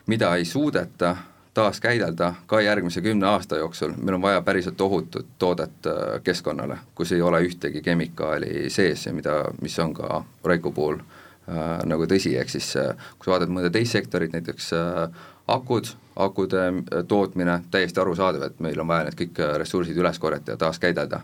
[0.08, 1.16] mida ei suudeta
[1.54, 7.12] taaskäidelda ka järgmise kümne aasta jooksul, meil on vaja päriselt ohutut toodet äh, keskkonnale, kus
[7.12, 12.34] ei ole ühtegi kemikaali sees ja mida, mis on ka Raiku puhul äh, nagu tõsi,
[12.40, 12.72] ehk siis
[13.18, 16.66] kui sa vaatad mõnda teist sektorit, näiteks äh, akud, akude
[17.08, 21.22] tootmine, täiesti arusaadav, et meil on vaja need kõik ressursid üles korjata ja taaskäidelda.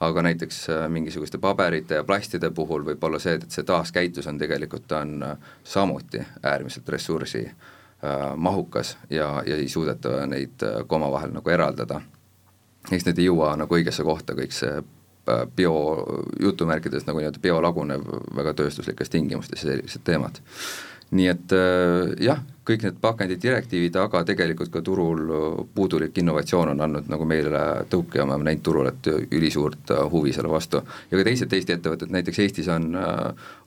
[0.00, 4.38] Aga näiteks äh, mingisuguste paberite ja plastide puhul võib olla see, et see taaskäitlus on
[4.38, 10.96] tegelikult, on äh, samuti äärmiselt ressursi äh, mahukas ja, ja ei suudeta neid äh, ka
[10.96, 12.00] omavahel nagu eraldada.
[12.90, 14.82] eks need ei jõua nagu õigesse kohta, kõik see
[15.56, 15.74] bio,
[16.40, 18.04] jutumärkides nagu nii-öelda biolagunev
[18.36, 20.38] väga tööstuslikes tingimustes ja sellised teemad.
[21.10, 25.22] nii et äh, jah, kõik need pakendidirektiivid, aga tegelikult ka turul
[25.74, 30.34] puudulik innovatsioon on andnud nagu meile tõuke ja me oleme näinud turul, et ülisuurt huvi
[30.34, 30.82] selle vastu.
[31.10, 32.90] ja ka teised Eesti ettevõtted, näiteks Eestis on,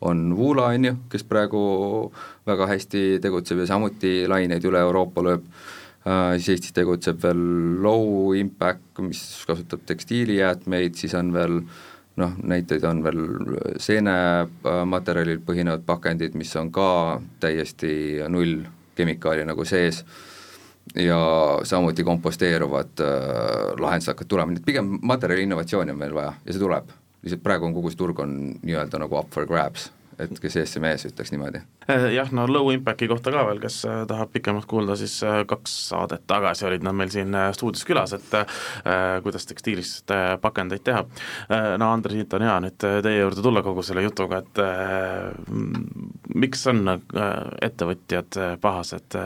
[0.01, 1.62] on Woola, on ju, kes praegu
[2.47, 5.51] väga hästi tegutseb ja samuti laineid üle Euroopa lööb
[5.99, 7.41] Uh, siis Eestis tegutseb veel
[7.83, 11.57] Low Impact, mis kasutab tekstiilijäätmeid, siis on veel
[12.19, 13.19] noh, näiteid on veel
[13.83, 16.89] seenematerjalil põhinevad pakendid, mis on ka
[17.43, 17.91] täiesti
[18.31, 18.63] null
[18.99, 20.03] kemikaali nagu sees
[20.95, 21.19] ja
[21.67, 23.12] samuti komposteeruvad äh,
[23.79, 26.91] lahendused hakkavad tulema, nii et pigem materjali innovatsiooni on meil vaja ja see tuleb.
[27.23, 30.73] lihtsalt praegu on kogu see turg on nii-öelda nagu up for grabs et kes ees,
[30.73, 31.62] see mees, ütleks niimoodi.
[31.89, 35.41] Eh, jah, no Low Impacti kohta ka veel, kes eh, tahab pikemalt kuulda, siis eh,
[35.49, 40.84] kaks saadet tagasi olid nad meil siin stuudios külas, et äh, kuidas tekstiilist äh, pakendeid
[40.86, 41.05] teha.
[41.77, 45.32] no Andres Hiit on hea nüüd teie juurde tulla kogu selle jutuga, et äh,
[46.36, 46.84] miks on
[47.65, 49.17] ettevõtjad pahased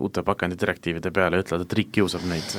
[0.00, 2.56] uute pakendidirektiivide peale ütlevad, et riik kiusab neid,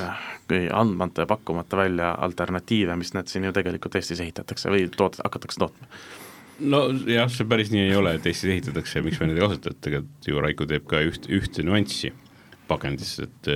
[0.74, 5.62] andmata ja pakkumata välja alternatiive, mis need siin ju tegelikult Eestis ehitatakse või toot-, hakatakse
[5.62, 5.90] tootma
[6.60, 9.72] nojah, see päris nii ei ole, et Eestis ehitatakse ja miks me neid ei kasuta,
[9.72, 12.12] et tegelikult ju Raiko teeb ka üht, ühte nüanssi
[12.70, 13.50] pakendis, et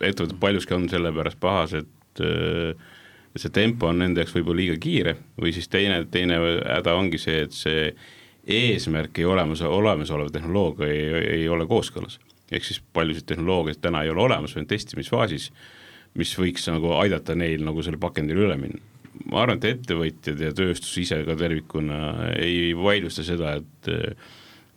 [0.00, 2.24] ettevõtted paljuski on sellepärast pahas, et
[3.38, 7.44] see tempo on nende jaoks võib-olla liiga kiire või siis teine, teine häda ongi see,
[7.46, 7.90] et see
[8.50, 12.18] eesmärk ei olemas, olemasoleva tehnoloogia ei, ei ole kooskõlas.
[12.50, 15.50] ehk siis paljusid tehnoloogiaid täna ei ole olemas on testimisfaasis,
[16.18, 18.80] mis võiks nagu aidata neil nagu selle pakendile üle minna
[19.28, 24.30] ma arvan, et ettevõtjad ja tööstus ise ka tervikuna ei vaidlusta seda, et eh,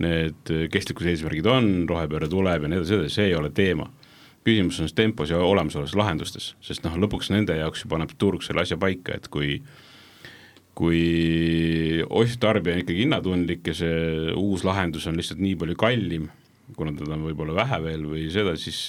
[0.03, 3.89] need kestlikkuse eesmärgid on, rohepööre tuleb ja nii edasi, see ei ole teema.
[4.43, 8.65] küsimus on tempos ja olemasolevas lahendustes, sest noh, lõpuks nende jaoks ju paneb turg selle
[8.65, 9.61] asja paika, et kui
[10.73, 16.27] kui osttarbija on ikkagi hinnatundlik ja see uus lahendus on lihtsalt nii palju kallim,
[16.75, 18.87] kuna teda on võib-olla vähe veel või seda, siis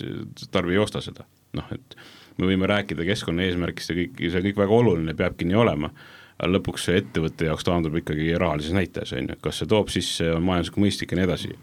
[0.50, 1.96] tarbija ei osta seda, noh et
[2.38, 5.90] me võime rääkida keskkonnaeesmärkist ja kõik, see kõik väga oluline, peabki nii olema,
[6.38, 10.32] aga lõpuks see ettevõtte jaoks taandub ikkagi rahalises näitajas, on ju, kas see toob sisse,
[10.34, 11.54] on majanduslikult mõistlik ja nii edasi.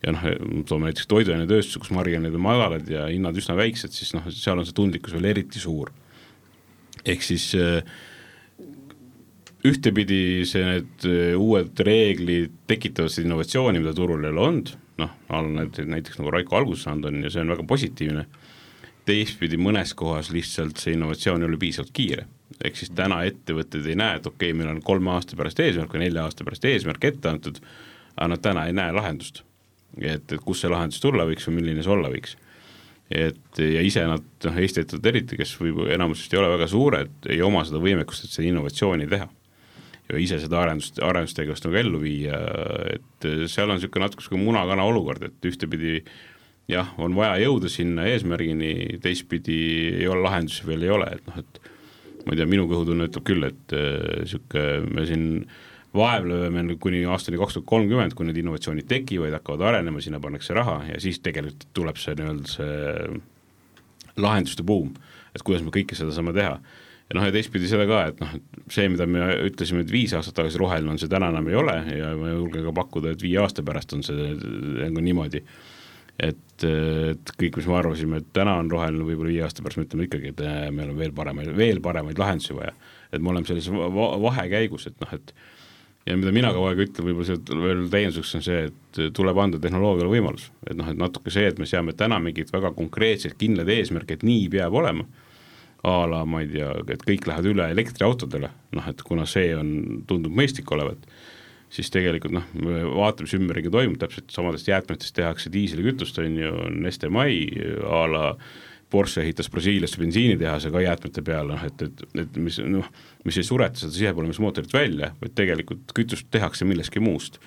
[0.00, 0.22] ja noh,
[0.68, 4.68] toome näiteks toiduainetööstuse, kus marginaalid on madalad ja hinnad üsna väiksed, siis noh, seal on
[4.68, 5.92] see tundlikkus veel eriti suur.
[7.04, 7.80] ehk siis äh,
[9.64, 15.16] ühtepidi see, need äh, uued reeglid tekitavad seda innovatsiooni, mida turul ei ole olnud, noh,
[15.30, 18.26] näiteks nagu Raiko alguses saanud on ja see on väga positiivne
[19.10, 22.26] teistpidi mõnes kohas lihtsalt see innovatsioon ei ole piisavalt kiire.
[22.64, 25.94] ehk siis täna ettevõtted ei näe, et okei okay,, meil on kolme aasta pärast eesmärk
[25.94, 27.60] või nelja aasta pärast eesmärk ette antud,
[28.16, 29.42] aga nad täna ei näe lahendust.
[30.00, 32.36] et, et kust see lahendus tulla võiks või milline see olla võiks.
[33.10, 36.70] et ja ise nad, noh Eesti ettevõtted eriti, kes võib-olla enamus vist ei ole väga
[36.70, 39.28] suured, ei oma seda võimekust, et seda innovatsiooni teha
[40.10, 42.38] ja ise seda arendust, arendustegevust nagu ellu viia,
[42.94, 46.14] et seal on niisugune natuke niisugune muna-kana olukord, et ühtepidi äh,
[46.68, 49.60] jah, on vaja jõuda sinna eesmärgini, teistpidi
[50.00, 51.60] ei ole lahendusi veel ei ole, et noh, et
[52.26, 55.26] ma ei tea, minu kõhutunne ütleb küll, et niisugune äh, me siin
[55.96, 60.76] vaevleme kuni aastani kaks tuhat kolmkümmend, kui need innovatsioonid tekivad, hakkavad arenema, sinna pannakse raha
[60.92, 64.92] ja siis tegelikult tuleb see nii-öelda see lahenduste buum,
[65.34, 66.60] et kuidas me kõike seda saame teha.
[67.10, 68.36] ja noh, ja teistpidi seda ka, et noh,
[68.70, 71.76] see, mida me ütlesime, et viis aastat tagasi roheline on, see täna enam ei ole
[71.96, 74.34] ja ma julgen ka pakkuda, et viie aasta pärast on see
[74.84, 75.42] nagu niimoodi
[76.18, 79.86] et, et kõik, mis me arvasime, et täna on roheline, võib-olla viie aasta pärast me
[79.86, 82.74] ütleme ikkagi, et äh, meil on veel paremaid, veel paremaid lahendusi vaja.
[83.12, 85.34] et me oleme sellises vahekäigus, et noh, et
[86.06, 89.60] ja mida mina kogu aeg ütlen, võib-olla see veel täienduseks on see, et tuleb anda
[89.62, 93.68] tehnoloogiale võimalus, et noh, et natuke see, et me seame täna mingid väga konkreetsed kindlad
[93.72, 95.06] eesmärgid, nii peab olema,
[95.86, 99.70] a la ma ei tea, et kõik lähevad üle elektriautodele, noh et kuna see on,
[100.08, 101.06] tundub mõistlik olevat
[101.70, 106.52] siis tegelikult noh, me vaatame, mis ümberringi toimub, täpselt samadest jäätmetest tehakse diislikütust, on ju,
[106.82, 107.46] Neste Mai
[107.86, 108.24] a la
[108.90, 112.88] Porsche ehitas Brasiiliasse bensiinitehase ka jäätmete peale, noh et, et, et mis noh,
[113.24, 117.38] mis ei sureta seda sisepõlemismootorit välja, vaid tegelikult kütust tehakse millestki muust.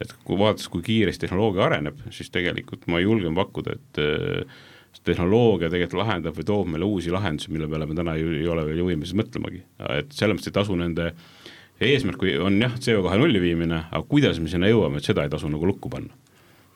[0.00, 4.60] et kui vaadates, kui kiiresti tehnoloogia areneb, siis tegelikult ma julgen pakkuda, et äh,
[5.04, 8.64] tehnoloogia tegelikult lahendab või toob meile uusi lahendusi, mille peale me täna ei, ei ole
[8.64, 9.60] veel võimelised mõtlemagi,
[9.98, 11.39] et selles mõttes ei tasu nende äh,
[11.80, 15.48] eesmärk on jah, CO2 nulli viimine, aga kuidas me sinna jõuame, et seda ei tasu
[15.48, 16.14] nagu lukku panna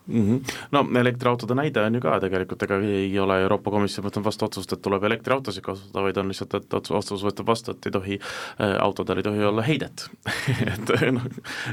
[0.07, 0.41] mm.
[0.41, 0.55] -hmm.
[0.71, 4.73] no elektriautode näide on ju ka tegelikult, ega ei ole Euroopa Komisjon võtnud vastu otsust,
[4.73, 8.77] et tuleb elektriautosid kasutada, vaid on lihtsalt, et otsus võetud vastu, et ei tohi äh,,
[8.81, 10.09] autodel ei tohi olla heidet
[10.75, 11.29] et noh,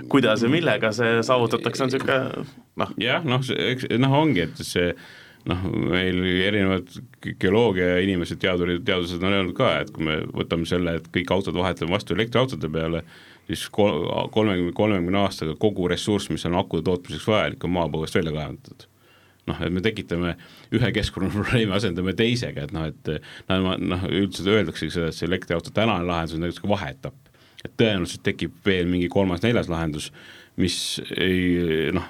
[0.10, 2.94] kuidas ja millega see saavutatakse, on niisugune noh.
[2.98, 4.94] jah, noh, eks noh, ongi, et see
[5.50, 6.92] noh, meil erinevad
[7.42, 11.58] geoloogia inimesed, teadurid, teadlased on öelnud ka, et kui me võtame selle, et kõik autod
[11.58, 13.04] vahetame vastu elektriautode peale,
[13.48, 18.88] siis kolmekümne, kolmekümne aastaga kogu ressurss, mis on akude tootmiseks vajalik, on maapõuest välja kaevandatud.
[19.50, 20.36] noh, et me tekitame
[20.78, 23.10] ühe keskkonnaprobleemi, asendame teisega, et noh, et
[23.50, 27.18] noh, noh, üldiselt öeldaksegi seda, et see elektriauto tänane lahendus on näiteks vaheetapp.
[27.66, 30.12] et tõenäoliselt tekib veel mingi kolmas-neljas lahendus,
[30.62, 32.06] mis ei noh,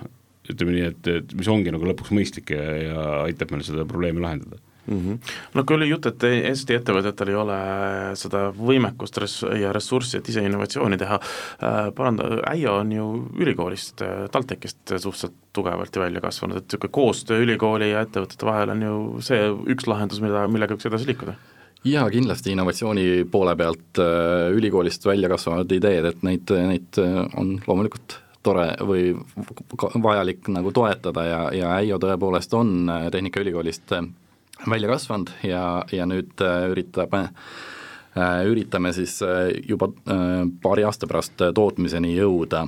[0.50, 4.24] ütleme nii, et, et mis ongi nagu lõpuks mõistlik ja, ja aitab meil seda probleemi
[4.24, 5.00] lahendada mm.
[5.00, 5.20] -hmm.
[5.54, 7.60] no kui oli jutt, et Eesti ettevõtetel ei ole
[8.20, 13.08] seda võimekust res- ja ressurssi, et ise innovatsiooni teha äh,, paranda, Äio on ju
[13.40, 18.70] ülikoolist äh,, TalTechist suhteliselt tugevalt ju välja kasvanud, et niisugune koostöö ülikooli ja ettevõtete vahel
[18.76, 21.36] on ju see üks lahendus, mida, millega võiks edasi liikuda
[21.84, 27.02] jaa, kindlasti innovatsiooni poole pealt äh, ülikoolist välja kasvavad ideed, et neid, neid
[27.38, 29.12] on loomulikult tore või
[30.04, 34.08] vajalik nagu toetada ja, ja Äio tõepoolest on äh, Tehnikaülikoolist äh,
[34.70, 37.16] välja kasvanud ja, ja nüüd äh, üritab,
[38.46, 39.22] üritame siis
[39.64, 39.88] juba
[40.62, 42.66] paari aasta pärast tootmiseni jõuda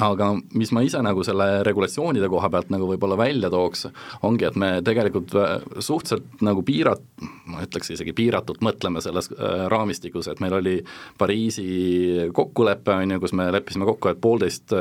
[0.00, 3.86] aga mis ma ise nagu selle regulatsioonide koha pealt nagu võib-olla välja tooks,
[4.24, 5.34] ongi, et me tegelikult
[5.78, 7.04] suhteliselt nagu piirat-,
[7.52, 9.28] ma ütleks isegi piiratult mõtleme selles
[9.72, 10.78] raamistikus, et meil oli
[11.18, 14.72] Pariisi kokkulepe, on ju, kus me leppisime kokku, et poolteist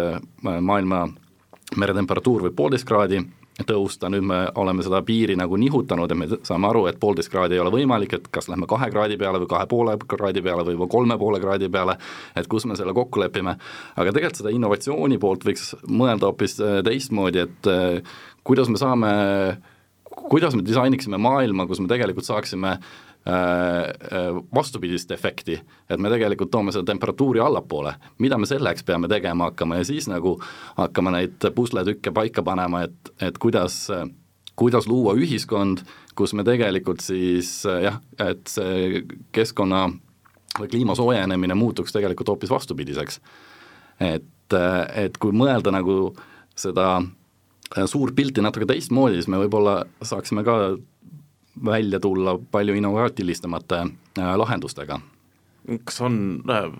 [0.44, 1.06] maailma
[1.80, 3.22] meretemperatuur võib poolteist kraadi
[3.68, 7.58] tõusta, nüüd me oleme seda piiri nagu nihutanud ja me saame aru, et poolteist kraadi
[7.58, 10.90] ei ole võimalik, et kas lähme kahe kraadi peale või kahe poole kraadi peale või
[10.90, 11.98] kolme poole kraadi peale,
[12.36, 13.58] et kus me selle kokku lepime,
[13.96, 18.16] aga tegelikult seda innovatsiooni poolt võiks mõelda hoopis äh, teistmoodi, et äh,
[18.48, 19.12] kuidas me saame,
[20.30, 23.34] kuidas me disainiksime maailma, kus me tegelikult saaksime äh, Äh,
[24.18, 25.54] äh, vastupidist efekti,
[25.90, 29.78] et me tegelikult toome seda temperatuuri allapoole, mida me selleks peame tegema hakkama?
[29.78, 30.40] Ja siis nagu
[30.80, 33.76] hakkame neid pusletükke paika panema, et, et kuidas,
[34.58, 35.84] kuidas luua ühiskond,
[36.18, 39.04] kus me tegelikult siis jah, et see
[39.38, 39.84] keskkonna
[40.58, 43.22] või kliima soojenemine muutuks tegelikult hoopis vastupidiseks.
[44.02, 44.58] et,
[44.98, 46.16] et kui mõelda nagu
[46.58, 47.04] seda
[47.86, 50.58] suurt pilti natuke teistmoodi, siis me võib-olla saaksime ka
[51.66, 53.82] välja tulla palju innovaatilisemate
[54.20, 55.00] äh, lahendustega.
[55.86, 56.72] kas on äh,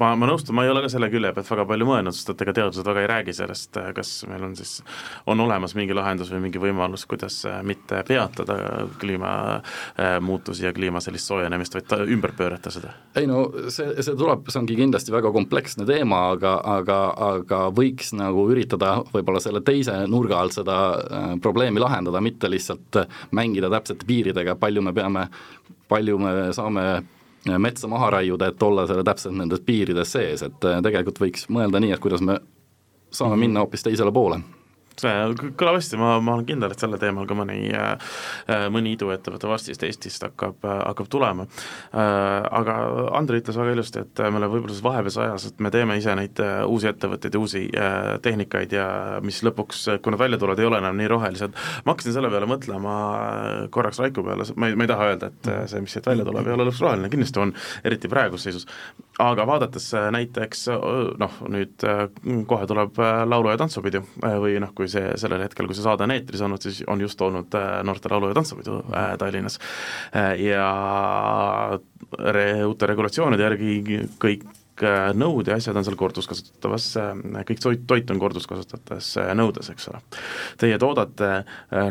[0.00, 2.44] ma, ma nõustun, ma ei ole ka selle külje pealt väga palju mõelnud, sest et
[2.44, 4.76] ega teadlased väga ei räägi sellest, kas meil on siis,
[5.30, 8.56] on olemas mingi lahendus või mingi võimalus, kuidas mitte peatada
[9.00, 12.94] kliimamuutusi ja kliima sellist soojenemist, vaid ümber pöörata seda?
[13.18, 18.14] ei no see, see tuleb, see ongi kindlasti väga kompleksne teema, aga, aga, aga võiks
[18.16, 23.04] nagu üritada võib-olla selle teise nurga alt seda äh, probleemi lahendada, mitte lihtsalt
[23.34, 25.28] mängida täpsete piiridega, palju me peame,
[25.90, 26.86] palju me saame
[27.58, 31.80] metsa maha raiuda, et olla selle täpselt nendes piirides sees, et äh, tegelikult võiks mõelda
[31.80, 32.38] nii, et kuidas me
[33.14, 34.40] saame minna hoopis teisele poole
[35.00, 38.14] see kõlab hästi, ma, ma olen kindel, et sellel teemal ka mõni, äh,
[38.72, 41.46] mõni iduettevõte vastist Eestist hakkab, äh, hakkab tulema.
[41.94, 42.76] Äh, aga
[43.18, 46.14] Andrei ütles väga ilusti, et me oleme võib-olla selles vahepealses ajas, et me teeme ise
[46.18, 47.64] neid uusi ettevõtteid ja uusi
[48.24, 48.86] tehnikaid ja
[49.24, 51.56] mis lõpuks, kui nad välja tulevad, ei ole enam nii rohelised.
[51.84, 52.94] ma hakkasin selle peale mõtlema
[53.74, 56.46] korraks Raiku peale, ma ei, ma ei taha öelda, et see, mis siit välja tuleb,
[56.46, 57.54] ei ole lõpuks roheline, kindlasti on,
[57.84, 58.68] eriti praeguses seisus,
[59.22, 60.64] aga vaadates näiteks
[61.20, 61.84] noh, nüüd
[62.50, 62.98] kohe tuleb
[63.30, 64.02] laulu- ja tantsupidu
[64.42, 67.20] või noh, kui see sellel hetkel, kui see saade on eetris olnud, siis on just
[67.22, 69.58] olnud äh, noorte laulu- ja tantsupidu äh, Tallinnas.
[70.16, 71.78] Äh, ja
[72.18, 73.80] re, uute regulatsioonide järgi
[74.22, 74.46] kõik
[75.14, 76.88] nõud ja asjad on seal korduskasutatavas,
[77.46, 80.00] kõik toit, toit on korduskasutatavas nõudes, eks ole.
[80.58, 81.30] Teie toodate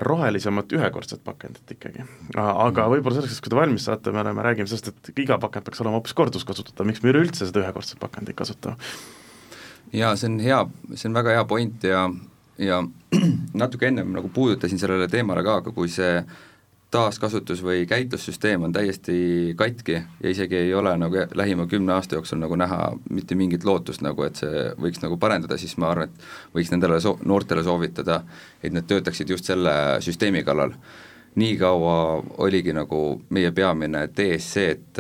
[0.04, 2.04] rohelisemat ühekordset pakendit ikkagi.
[2.36, 5.82] aga võib-olla selleks, kui te valmis saate, me oleme, räägime sellest, et iga pakend peaks
[5.82, 8.76] olema hoopis korduskasutatav, miks me üleüldse seda ühekordset pakendit kasutame?
[9.94, 10.62] jaa, see on hea,
[10.96, 12.08] see on väga hea point ja
[12.58, 12.84] ja
[13.64, 16.20] natuke ennem nagu puudutasin sellele teemale ka, aga kui see
[16.94, 22.38] taaskasutus- või käitlussüsteem on täiesti katki ja isegi ei ole nagu lähima kümne aasta jooksul
[22.38, 26.54] nagu näha mitte mingit lootust nagu, et see võiks nagu parendada, siis ma arvan, et
[26.56, 28.22] võiks nendele so-, noortele soovitada,
[28.64, 29.74] et nad töötaksid just selle
[30.06, 30.78] süsteemi kallal.
[31.36, 35.00] nii kaua oligi nagu meie peamine tees see, et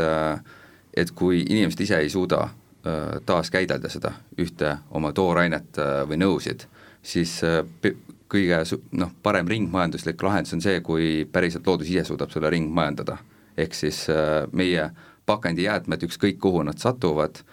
[0.97, 6.65] et kui inimesed ise ei suuda äh, taaskäidelda seda ühte oma toorainet äh, või nõusid,
[7.01, 7.61] siis äh,
[8.33, 8.59] kõige
[8.97, 13.17] noh, parem ringmajanduslik lahendus on see, kui päriselt loodus ise suudab selle ringmajandada.
[13.57, 14.89] ehk siis äh, meie
[15.25, 17.43] pakendijäätmed, ükskõik kuhu nad satuvad,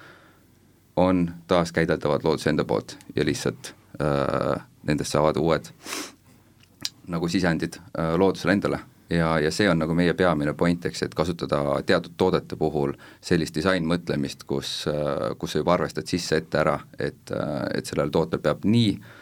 [0.97, 5.69] on taaskäideldavad looduse enda poolt ja lihtsalt äh, nendest saavad uued
[7.09, 11.14] nagu sisendid äh, loodusele endale ja, ja see on nagu meie peamine point, eks, et
[11.14, 16.78] kasutada teatud toodete puhul sellist disainmõtlemist, kus, äh, kus sa juba arvestad sisse ette ära,
[16.99, 17.33] et,
[17.74, 19.16] et sellel tootel peab nii äh,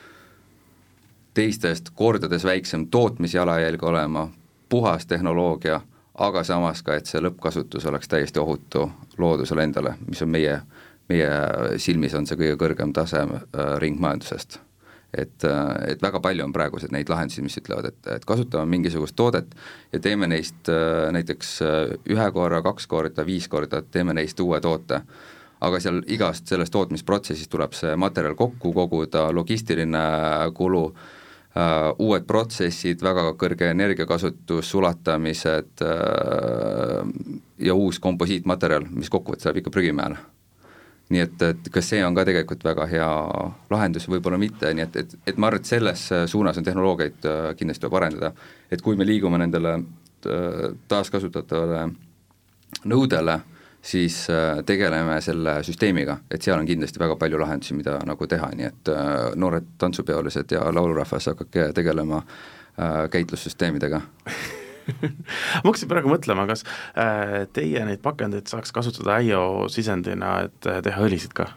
[1.39, 4.29] teistest kordades väiksem tootmisjalajälg olema,
[4.69, 5.81] puhas tehnoloogia,
[6.15, 8.89] aga samas ka, et see lõppkasutus oleks täiesti ohutu
[9.23, 10.57] loodusele endale, mis on meie,
[11.09, 11.29] meie
[11.79, 14.59] silmis on see kõige kõrgem tase äh, ringmajandusest.
[15.15, 15.45] et,
[15.89, 19.55] et väga palju on praegused neid lahendusi, mis ütlevad, et, et kasutame mingisugust toodet
[19.93, 20.69] ja teeme neist
[21.13, 21.53] näiteks
[22.13, 25.01] ühe korra, kaks korda, viis korda, teeme neist uue toote
[25.61, 30.03] aga seal igast sellest tootmisprotsessist tuleb see materjal kokku koguda, logistiline
[30.55, 30.85] kulu
[31.57, 37.13] uh,, uued protsessid, väga kõrge energiakasutus, sulatamised uh,
[37.59, 40.19] ja uus komposiitmaterjal, mis kokkuvõttes läheb ikka prügimäele.
[41.09, 43.11] nii et, et kas see on ka tegelikult väga hea
[43.71, 47.53] lahendus, võib-olla mitte, nii et, et, et ma arvan, et selles suunas on tehnoloogiaid uh,
[47.57, 48.33] kindlasti tuleb arendada,
[48.71, 49.79] et kui me liigume nendele
[50.91, 51.85] taaskasutatavale
[52.91, 53.58] nõudele uh,,
[53.89, 58.51] siis äh, tegeleme selle süsteemiga, et seal on kindlasti väga palju lahendusi, mida nagu teha,
[58.59, 59.11] nii et äh,
[59.41, 64.03] noored tantsupeolised ja laulurahvas hakake tegelema äh, käitlussüsteemidega
[65.01, 66.65] ma hakkasin praegu mõtlema, kas
[67.53, 71.51] teie neid pakendeid saaks kasutada äio sisendina, et teha õlisid ka?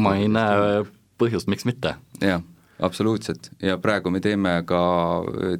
[0.00, 0.82] ma ei näe
[1.20, 1.96] põhjust, miks mitte.
[2.24, 2.44] jah
[2.80, 4.80] absoluutselt, ja praegu me teeme ka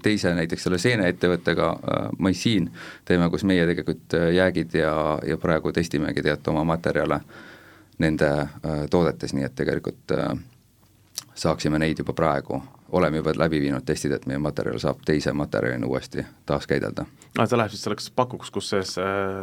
[0.03, 2.71] teise näiteks selle seeneettevõttega, äh, Maisiin,
[3.05, 4.95] teeme, kus meie tegelikult äh, jäägid ja,
[5.27, 7.21] ja praegu testimegi teate oma materjale
[7.99, 10.17] nende äh, toodetes, nii et tegelikult
[11.35, 12.63] saaksime neid juba praegu
[12.93, 17.05] oleme juba läbi viinud testid, et meie materjal saab teise materjalina uuesti taaskäidelda.
[17.39, 18.95] aa, ta läheb siis selleks pakuks, kus sees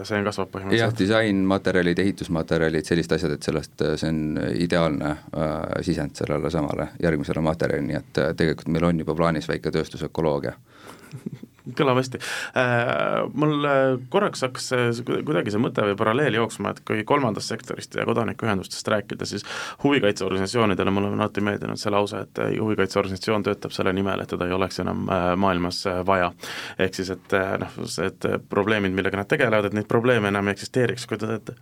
[0.10, 0.84] seen kasvab põhimõtteliselt?
[0.84, 4.24] jah, disainmaterjalid, ehitusmaterjalid, sellised asjad, et sellest see on
[4.68, 9.50] ideaalne äh, sisend sellele samale järgmisele materjalile, nii et äh, tegelikult meil on juba plaanis
[9.50, 10.58] väike tööstusökoloogia
[11.76, 12.20] kõlab hästi.
[12.58, 14.70] Äh, mul äh, korraks hakkas
[15.06, 19.46] kuidagi see mõte või paralleel jooksma, et kui kolmandast sektorist ja kodanikuühendustest rääkida, siis
[19.84, 24.48] huvikaitseorganisatsioonidele mulle on alati meeldinud see lause, et äh, huvikaitseorganisatsioon töötab selle nimel, et teda
[24.48, 25.06] ei oleks enam
[25.40, 26.32] maailmas vaja.
[26.80, 31.08] ehk siis, et noh, et probleemid, millega nad tegelevad, et neid probleeme enam ei eksisteeriks,
[31.08, 31.56] kui te teete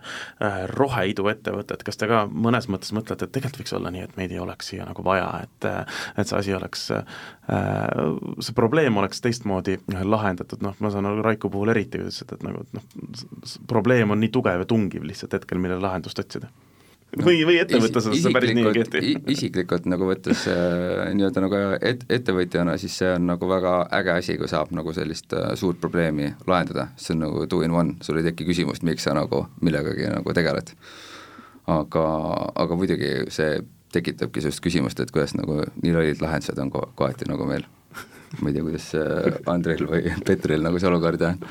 [0.75, 4.41] roheiduettevõtet, kas te ka mõnes mõttes mõtlete, et tegelikult võiks olla nii, et meid ei
[4.41, 5.69] oleks siia nagu vaja, et
[6.17, 6.87] et see asi oleks,
[8.39, 12.45] see probleem oleks teistmoodi lahendatud, noh, ma saan aru Raiku puhul eriti, kuidas ütles, et
[12.45, 12.85] nagu, noh,
[13.69, 16.51] probleem on nii tugev ja tungiv lihtsalt hetkel, millele lahendust otsida
[17.15, 19.01] no, või, või ettevõttes see päris nii ei kehti?
[19.35, 24.37] isiklikult nagu võttes äh, nii-öelda nagu et-, ettevõtjana, siis see on nagu väga äge asi,
[24.41, 28.19] kui saab nagu sellist äh, suurt probleemi lahendada, see on nagu two in one, sul
[28.19, 30.75] ei teki küsimust, miks sa nagu millegagi nagu tegeled.
[31.71, 32.05] aga,
[32.61, 33.57] aga muidugi see
[33.95, 37.65] tekitabki sellist küsimust, et kuidas nagu nii lollid lahendused on ko-, kohati nagu meil
[38.41, 41.41] ma ei tea, kuidas äh, Andril või Petril nagu see olukord on,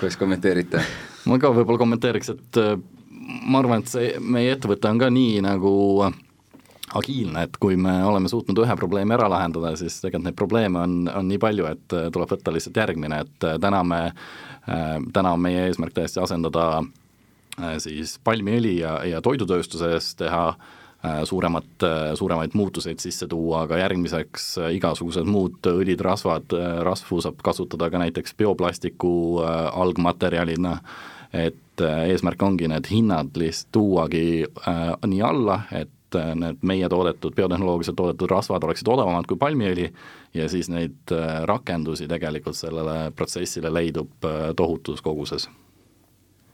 [0.00, 0.82] kuidas kommenteerite?
[1.28, 2.74] ma ka võib-olla kommenteeriks, et äh,
[3.46, 5.72] ma arvan, et see, meie ettevõte on ka nii nagu
[6.92, 10.98] agiilne, et kui me oleme suutnud ühe probleemi ära lahendada, siis tegelikult neid probleeme on,
[11.08, 14.02] on nii palju, et äh, tuleb võtta lihtsalt järgmine, et täna me,
[15.12, 16.84] täna on meie eesmärk täiesti asendada
[17.82, 20.70] siis palmiõli ja, ja toidutööstuses teha äh,
[21.24, 26.54] suuremat, äh, suuremaid muutuseid sisse tuua, aga järgmiseks äh, igasugused muud õlid, rasvad,
[26.86, 30.76] rasvu saab kasutada ka näiteks bioplastiku algmaterjalina,
[31.32, 34.44] et eesmärk ongi need hinnad lihtsalt tuuagi
[35.08, 39.88] nii alla, et need meie toodetud, biotehnoloogiliselt toodetud rasvad oleksid odavamad kui palmiõli
[40.36, 41.14] ja siis neid
[41.48, 45.48] rakendusi tegelikult sellele protsessile leidub tohutus koguses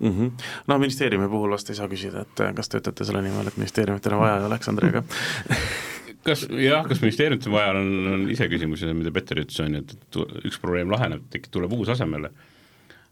[0.00, 0.08] mm.
[0.08, 0.48] -hmm.
[0.66, 4.18] no ministeeriumi puhul vast ei saa küsida, et äh, kas töötate selle nimel, et ministeeriumitel
[4.18, 5.02] on vaja Aleksandriga
[6.28, 10.20] kas jah, kas ministeeriumitel vaja on, on iseküsimus ja mida Petter ütles, on ju, et
[10.48, 12.30] üks probleem laheneb, tekib, tuleb uus asemele.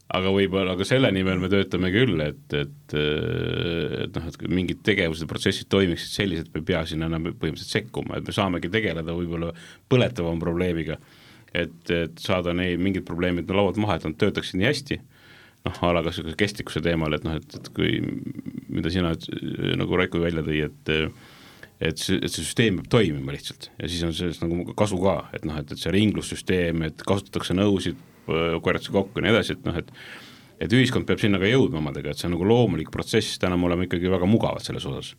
[0.07, 5.27] aga võib-olla ka selle nimel me töötame küll, et, et, et noh, et mingid tegevused
[5.27, 9.51] protsessid toimiksid selliselt, me ei pea sinna enam põhimõtteliselt sekkuma, et me saamegi tegeleda võib-olla
[9.91, 10.95] põletavama probleemiga.
[11.53, 15.01] et, et saada neid mingid probleemid laualt maha, et nad töötaksid nii hästi
[15.67, 17.99] noh, a la kas kestlikkuse teemal, et noh, et, et kui,
[18.71, 19.13] mida sina
[19.79, 20.95] nagu Raiko välja tõi, et
[21.77, 25.17] et see, et see süsteem peab toimima lihtsalt ja siis on sellest nagu kasu ka,
[25.37, 29.67] et noh, et, et see ringlussüsteem, et kasutatakse nõusid, korjatakse kokku ja nii edasi, et
[29.67, 29.93] noh, et
[30.57, 33.67] et ühiskond peab sinna ka jõudma omadega, et see on nagu loomulik protsess, täna me
[33.69, 35.13] oleme ikkagi väga mugavad selles osas.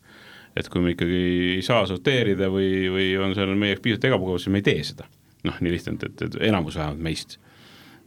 [0.57, 1.19] et kui me ikkagi
[1.55, 4.83] ei saa sorteerida või, või on seal meie jaoks piisavalt ebamugavus, siis me ei tee
[4.83, 5.05] seda.
[5.47, 7.37] noh, nii lihtne, et, et, et enamus vähemalt meist.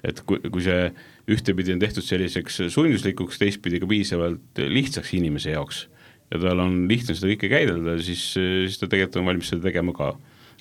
[0.05, 0.91] et kui, kui see
[1.31, 5.87] ühtepidi on tehtud selliseks sunduslikuks, teistpidi ka piisavalt lihtsaks inimese jaoks.
[6.33, 9.93] Ja tal on lihtne seda kõike käidelda, siis, siis ta tegelikult on valmis seda tegema
[9.97, 10.15] ka.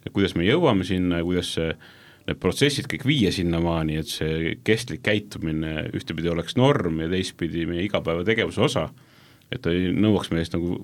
[0.05, 1.75] et kuidas me jõuame sinna ja kuidas see,
[2.25, 7.85] need protsessid kõik viia sinnamaani, et see kestlik käitumine ühtepidi oleks norm ja teistpidi meie
[7.85, 8.89] igapäevategevuse osa,
[9.51, 10.81] et ta ei nõuaks meist nagu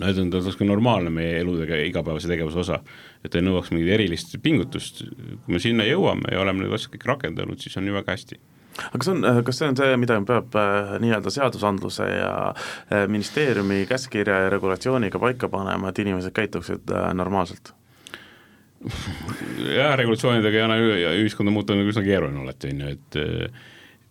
[0.00, 2.80] no et ta oleks ka normaalne meie eludega igapäevase tegevuse osa,
[3.22, 5.04] et ta ei nõuaks mingit erilist pingutust,
[5.44, 8.40] kui me sinna jõuame ja oleme need asjad kõik rakendanud, siis on ju väga hästi
[8.78, 13.84] aga kas on, kas see on see, mida peab äh, nii-öelda seadusandluse ja äh, ministeeriumi
[13.90, 17.74] käskkirja ja regulatsiooniga paika panema, et inimesed käituksid äh, normaalselt?
[19.64, 20.64] jah, regulatsioonidega ei
[21.06, 23.62] ole ühiskonda muuta nagu üsna keeruline alati, on ju, et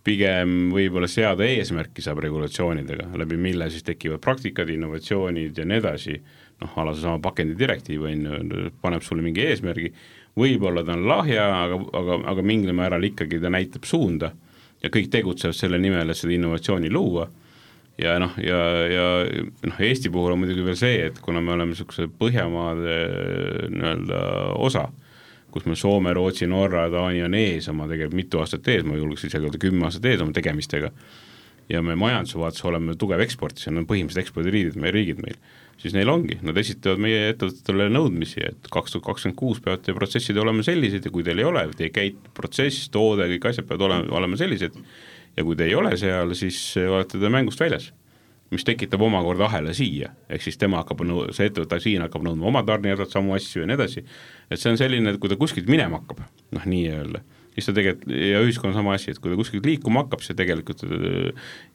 [0.03, 6.17] pigem võib-olla seada eesmärki saab regulatsioonidega, läbi mille siis tekivad praktikad, innovatsioonid ja nii edasi,
[6.63, 9.93] noh, a la seesama pakendidirektiiv, on ju, paneb sulle mingi eesmärgi,
[10.39, 14.33] võib-olla ta on lahja, aga, aga, aga mingil määral ikkagi ta näitab suunda
[14.83, 17.29] ja kõik tegutsevad selle nimel, et seda innovatsiooni luua.
[18.01, 18.59] Ja noh, ja,
[18.89, 19.07] ja
[19.69, 22.95] noh, Eesti puhul on muidugi veel see, et kuna me oleme niisuguse Põhjamaade
[23.69, 24.21] nii-öelda
[24.65, 24.87] osa,
[25.53, 29.27] kus meil Soome, Rootsi, Norra, Taani on ees oma tegelikult mitu aastat ees, ma julgeks
[29.29, 30.89] isegi öelda kümme aastat ees oma tegemistega,
[31.69, 35.37] ja me majanduse vaates oleme tugev eksportis ja need on põhimõtteliselt ekspordiriigid, meie riigid meil,
[35.83, 39.95] siis neil ongi, nad esitavad meie ettevõtetele nõudmisi, et kaks tuhat kakskümmend kuus peavad teie
[39.97, 43.89] protsessid olema sellised ja kui teil ei ole, teie käit-, protsess, toode, kõik asjad peavad
[43.89, 44.79] olema, olema sellised.
[45.33, 47.91] Ja kui te ei ole seal, siis olete te mängust väljas.
[48.53, 52.51] mis tekitab omakorda ahela siia, ehk siis tema hakkab nõu-, see ettevõte siin hakkab nõudma
[52.51, 54.03] oma tarnijatelt samu asju ja nii edasi,
[54.45, 56.21] et see on selline, et kui ta kuskilt minema hakkab,
[56.53, 57.23] noh nii-öelda
[57.53, 60.85] siis ta tegelikult, ja ühiskonna sama asi, et kui ta kuskilt liikuma hakkab, see tegelikult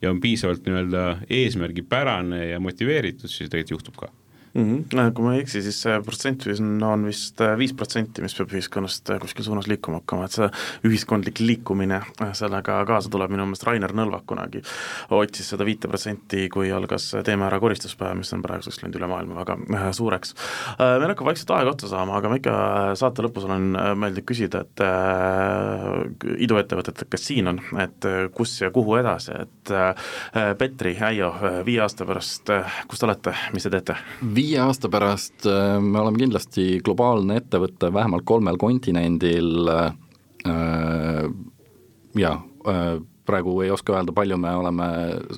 [0.03, 1.05] ja on piisavalt nii-öelda
[1.41, 4.13] eesmärgipärane ja motiveeritud, siis tegelikult juhtub ka
[4.59, 4.85] mm.
[4.91, 5.13] -hmm.
[5.15, 6.45] Kui ma ei eksi, siis see protsent
[6.87, 10.49] on vist äh, viis protsenti, mis peab ühiskonnast äh, kuskil suunas liikuma hakkama, et see
[10.89, 12.01] ühiskondlik liikumine,
[12.33, 14.63] sellega kaasa tuleb, minu meelest Rainer Nõlvak kunagi
[15.11, 19.43] otsis seda viite protsenti, kui algas Teeme ära koristuspäev, mis on praeguseks läinud üle maailma
[19.43, 20.35] väga suureks.
[20.79, 22.55] meil hakkab vaikselt aeg otsa saama, aga ma ikka
[22.99, 28.97] saate lõpus olen meeldiv küsida, et äh, iduettevõtted, kes siin on, et kus ja kuhu
[29.01, 29.75] edasi, et
[30.59, 31.33] Petri, Äio,
[31.67, 32.51] viie aasta pärast,
[32.89, 33.97] kus te olete, mis te teete?
[34.35, 39.93] viie aasta pärast äh, me oleme kindlasti globaalne ettevõte vähemalt kolmel kontinendil äh,
[42.19, 42.33] ja
[42.69, 42.93] äh,
[43.29, 44.89] praegu ei oska öelda, palju me oleme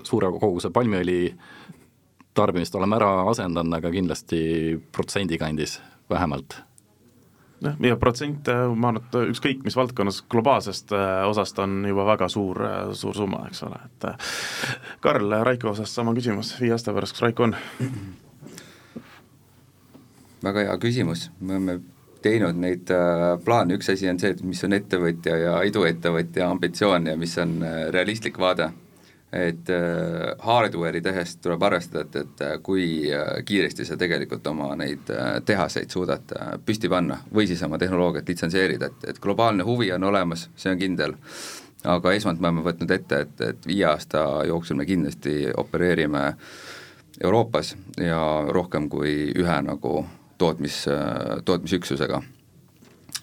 [0.02, 1.34] suure koguse palmiõli
[2.36, 4.40] tarbimist oleme ära asendanud, aga kindlasti
[4.94, 5.80] protsendi kandis
[6.10, 6.60] vähemalt
[7.64, 10.94] jah, ja protsent, ma arvan, et ükskõik mis valdkonnas globaalsest
[11.28, 12.62] osast on juba väga suur,
[12.96, 14.10] suur summa, eks ole, et
[15.02, 17.56] Karl, Raiko osas sama küsimus, viie aasta pärast, kus Raiko on?
[20.44, 21.80] Väga hea küsimus, me oleme
[22.22, 27.10] teinud neid äh, plaane, üks asi on see, et mis on ettevõtja ja iduettevõtja ambitsioon
[27.12, 28.70] ja mis on äh, realistlik vaade.
[29.32, 33.06] et äh, hardware'i tehes tuleb arvestada, et, et kui
[33.46, 35.12] kiiresti sa tegelikult oma neid
[35.46, 36.34] tehaseid suudad
[36.66, 40.82] püsti panna või siis oma tehnoloogiat litsenseerida, et, et globaalne huvi on olemas, see on
[40.82, 41.14] kindel.
[41.84, 46.24] Aga esmalt me oleme võtnud ette, et, et viie aasta jooksul me kindlasti opereerime
[47.22, 50.02] Euroopas ja rohkem kui ühe nagu
[50.40, 50.84] tootmis,
[51.44, 52.22] tootmisüksusega.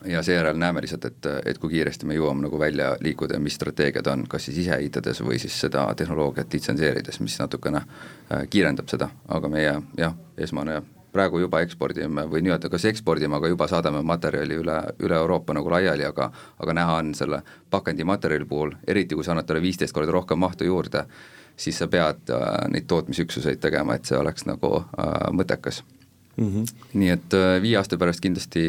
[0.05, 3.55] ja seejärel näeme lihtsalt, et, et kui kiiresti me jõuame nagu välja liikuda ja mis
[3.57, 8.93] strateegiad on, kas siis ise ehitades või siis seda tehnoloogiat litsenseerides, mis natukene äh, kiirendab
[8.93, 10.83] seda, aga meie jah, esmane
[11.17, 15.73] praegu juba ekspordime või nii-öelda kas ekspordime, aga juba saadame materjali üle, üle Euroopa nagu
[15.73, 17.41] laiali, aga aga näha on selle
[17.73, 21.07] pakendimaterjali puhul, eriti kui sa annad talle viisteist korda rohkem mahtu juurde,
[21.57, 25.81] siis sa pead äh, neid tootmisüksuseid tegema, et see oleks nagu äh, mõttekas
[26.37, 26.47] mm.
[26.47, 26.65] -hmm.
[26.93, 28.63] nii et äh, viie aasta pärast kindlasti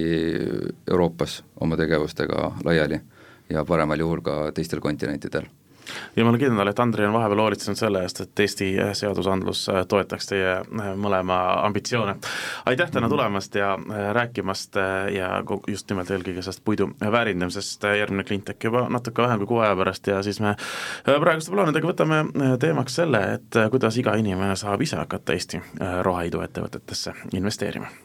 [0.91, 3.01] Euroopas oma tegevustega laiali
[3.51, 5.47] ja paremal juhul ka teistel kontinentidel
[6.17, 8.69] jumala kindel, et Andrei on vahepeal hoolitsenud selle eest, et Eesti
[8.99, 12.17] seadusandlus äh, toetaks teie äh, mõlema ambitsioone.
[12.67, 14.77] aitäh täna tulemast ja äh, rääkimast
[15.15, 15.31] ja
[15.69, 20.07] just nimelt eelkõige sellest puidu väärindamisest, järgmine Cleantech juba natuke vähem kui kuu aja pärast
[20.07, 20.55] ja siis me
[21.05, 22.23] praeguste plaanidega võtame
[22.61, 25.63] teemaks selle, et kuidas iga inimene saab ise hakata Eesti
[26.03, 27.91] roheiduettevõtetesse investeerima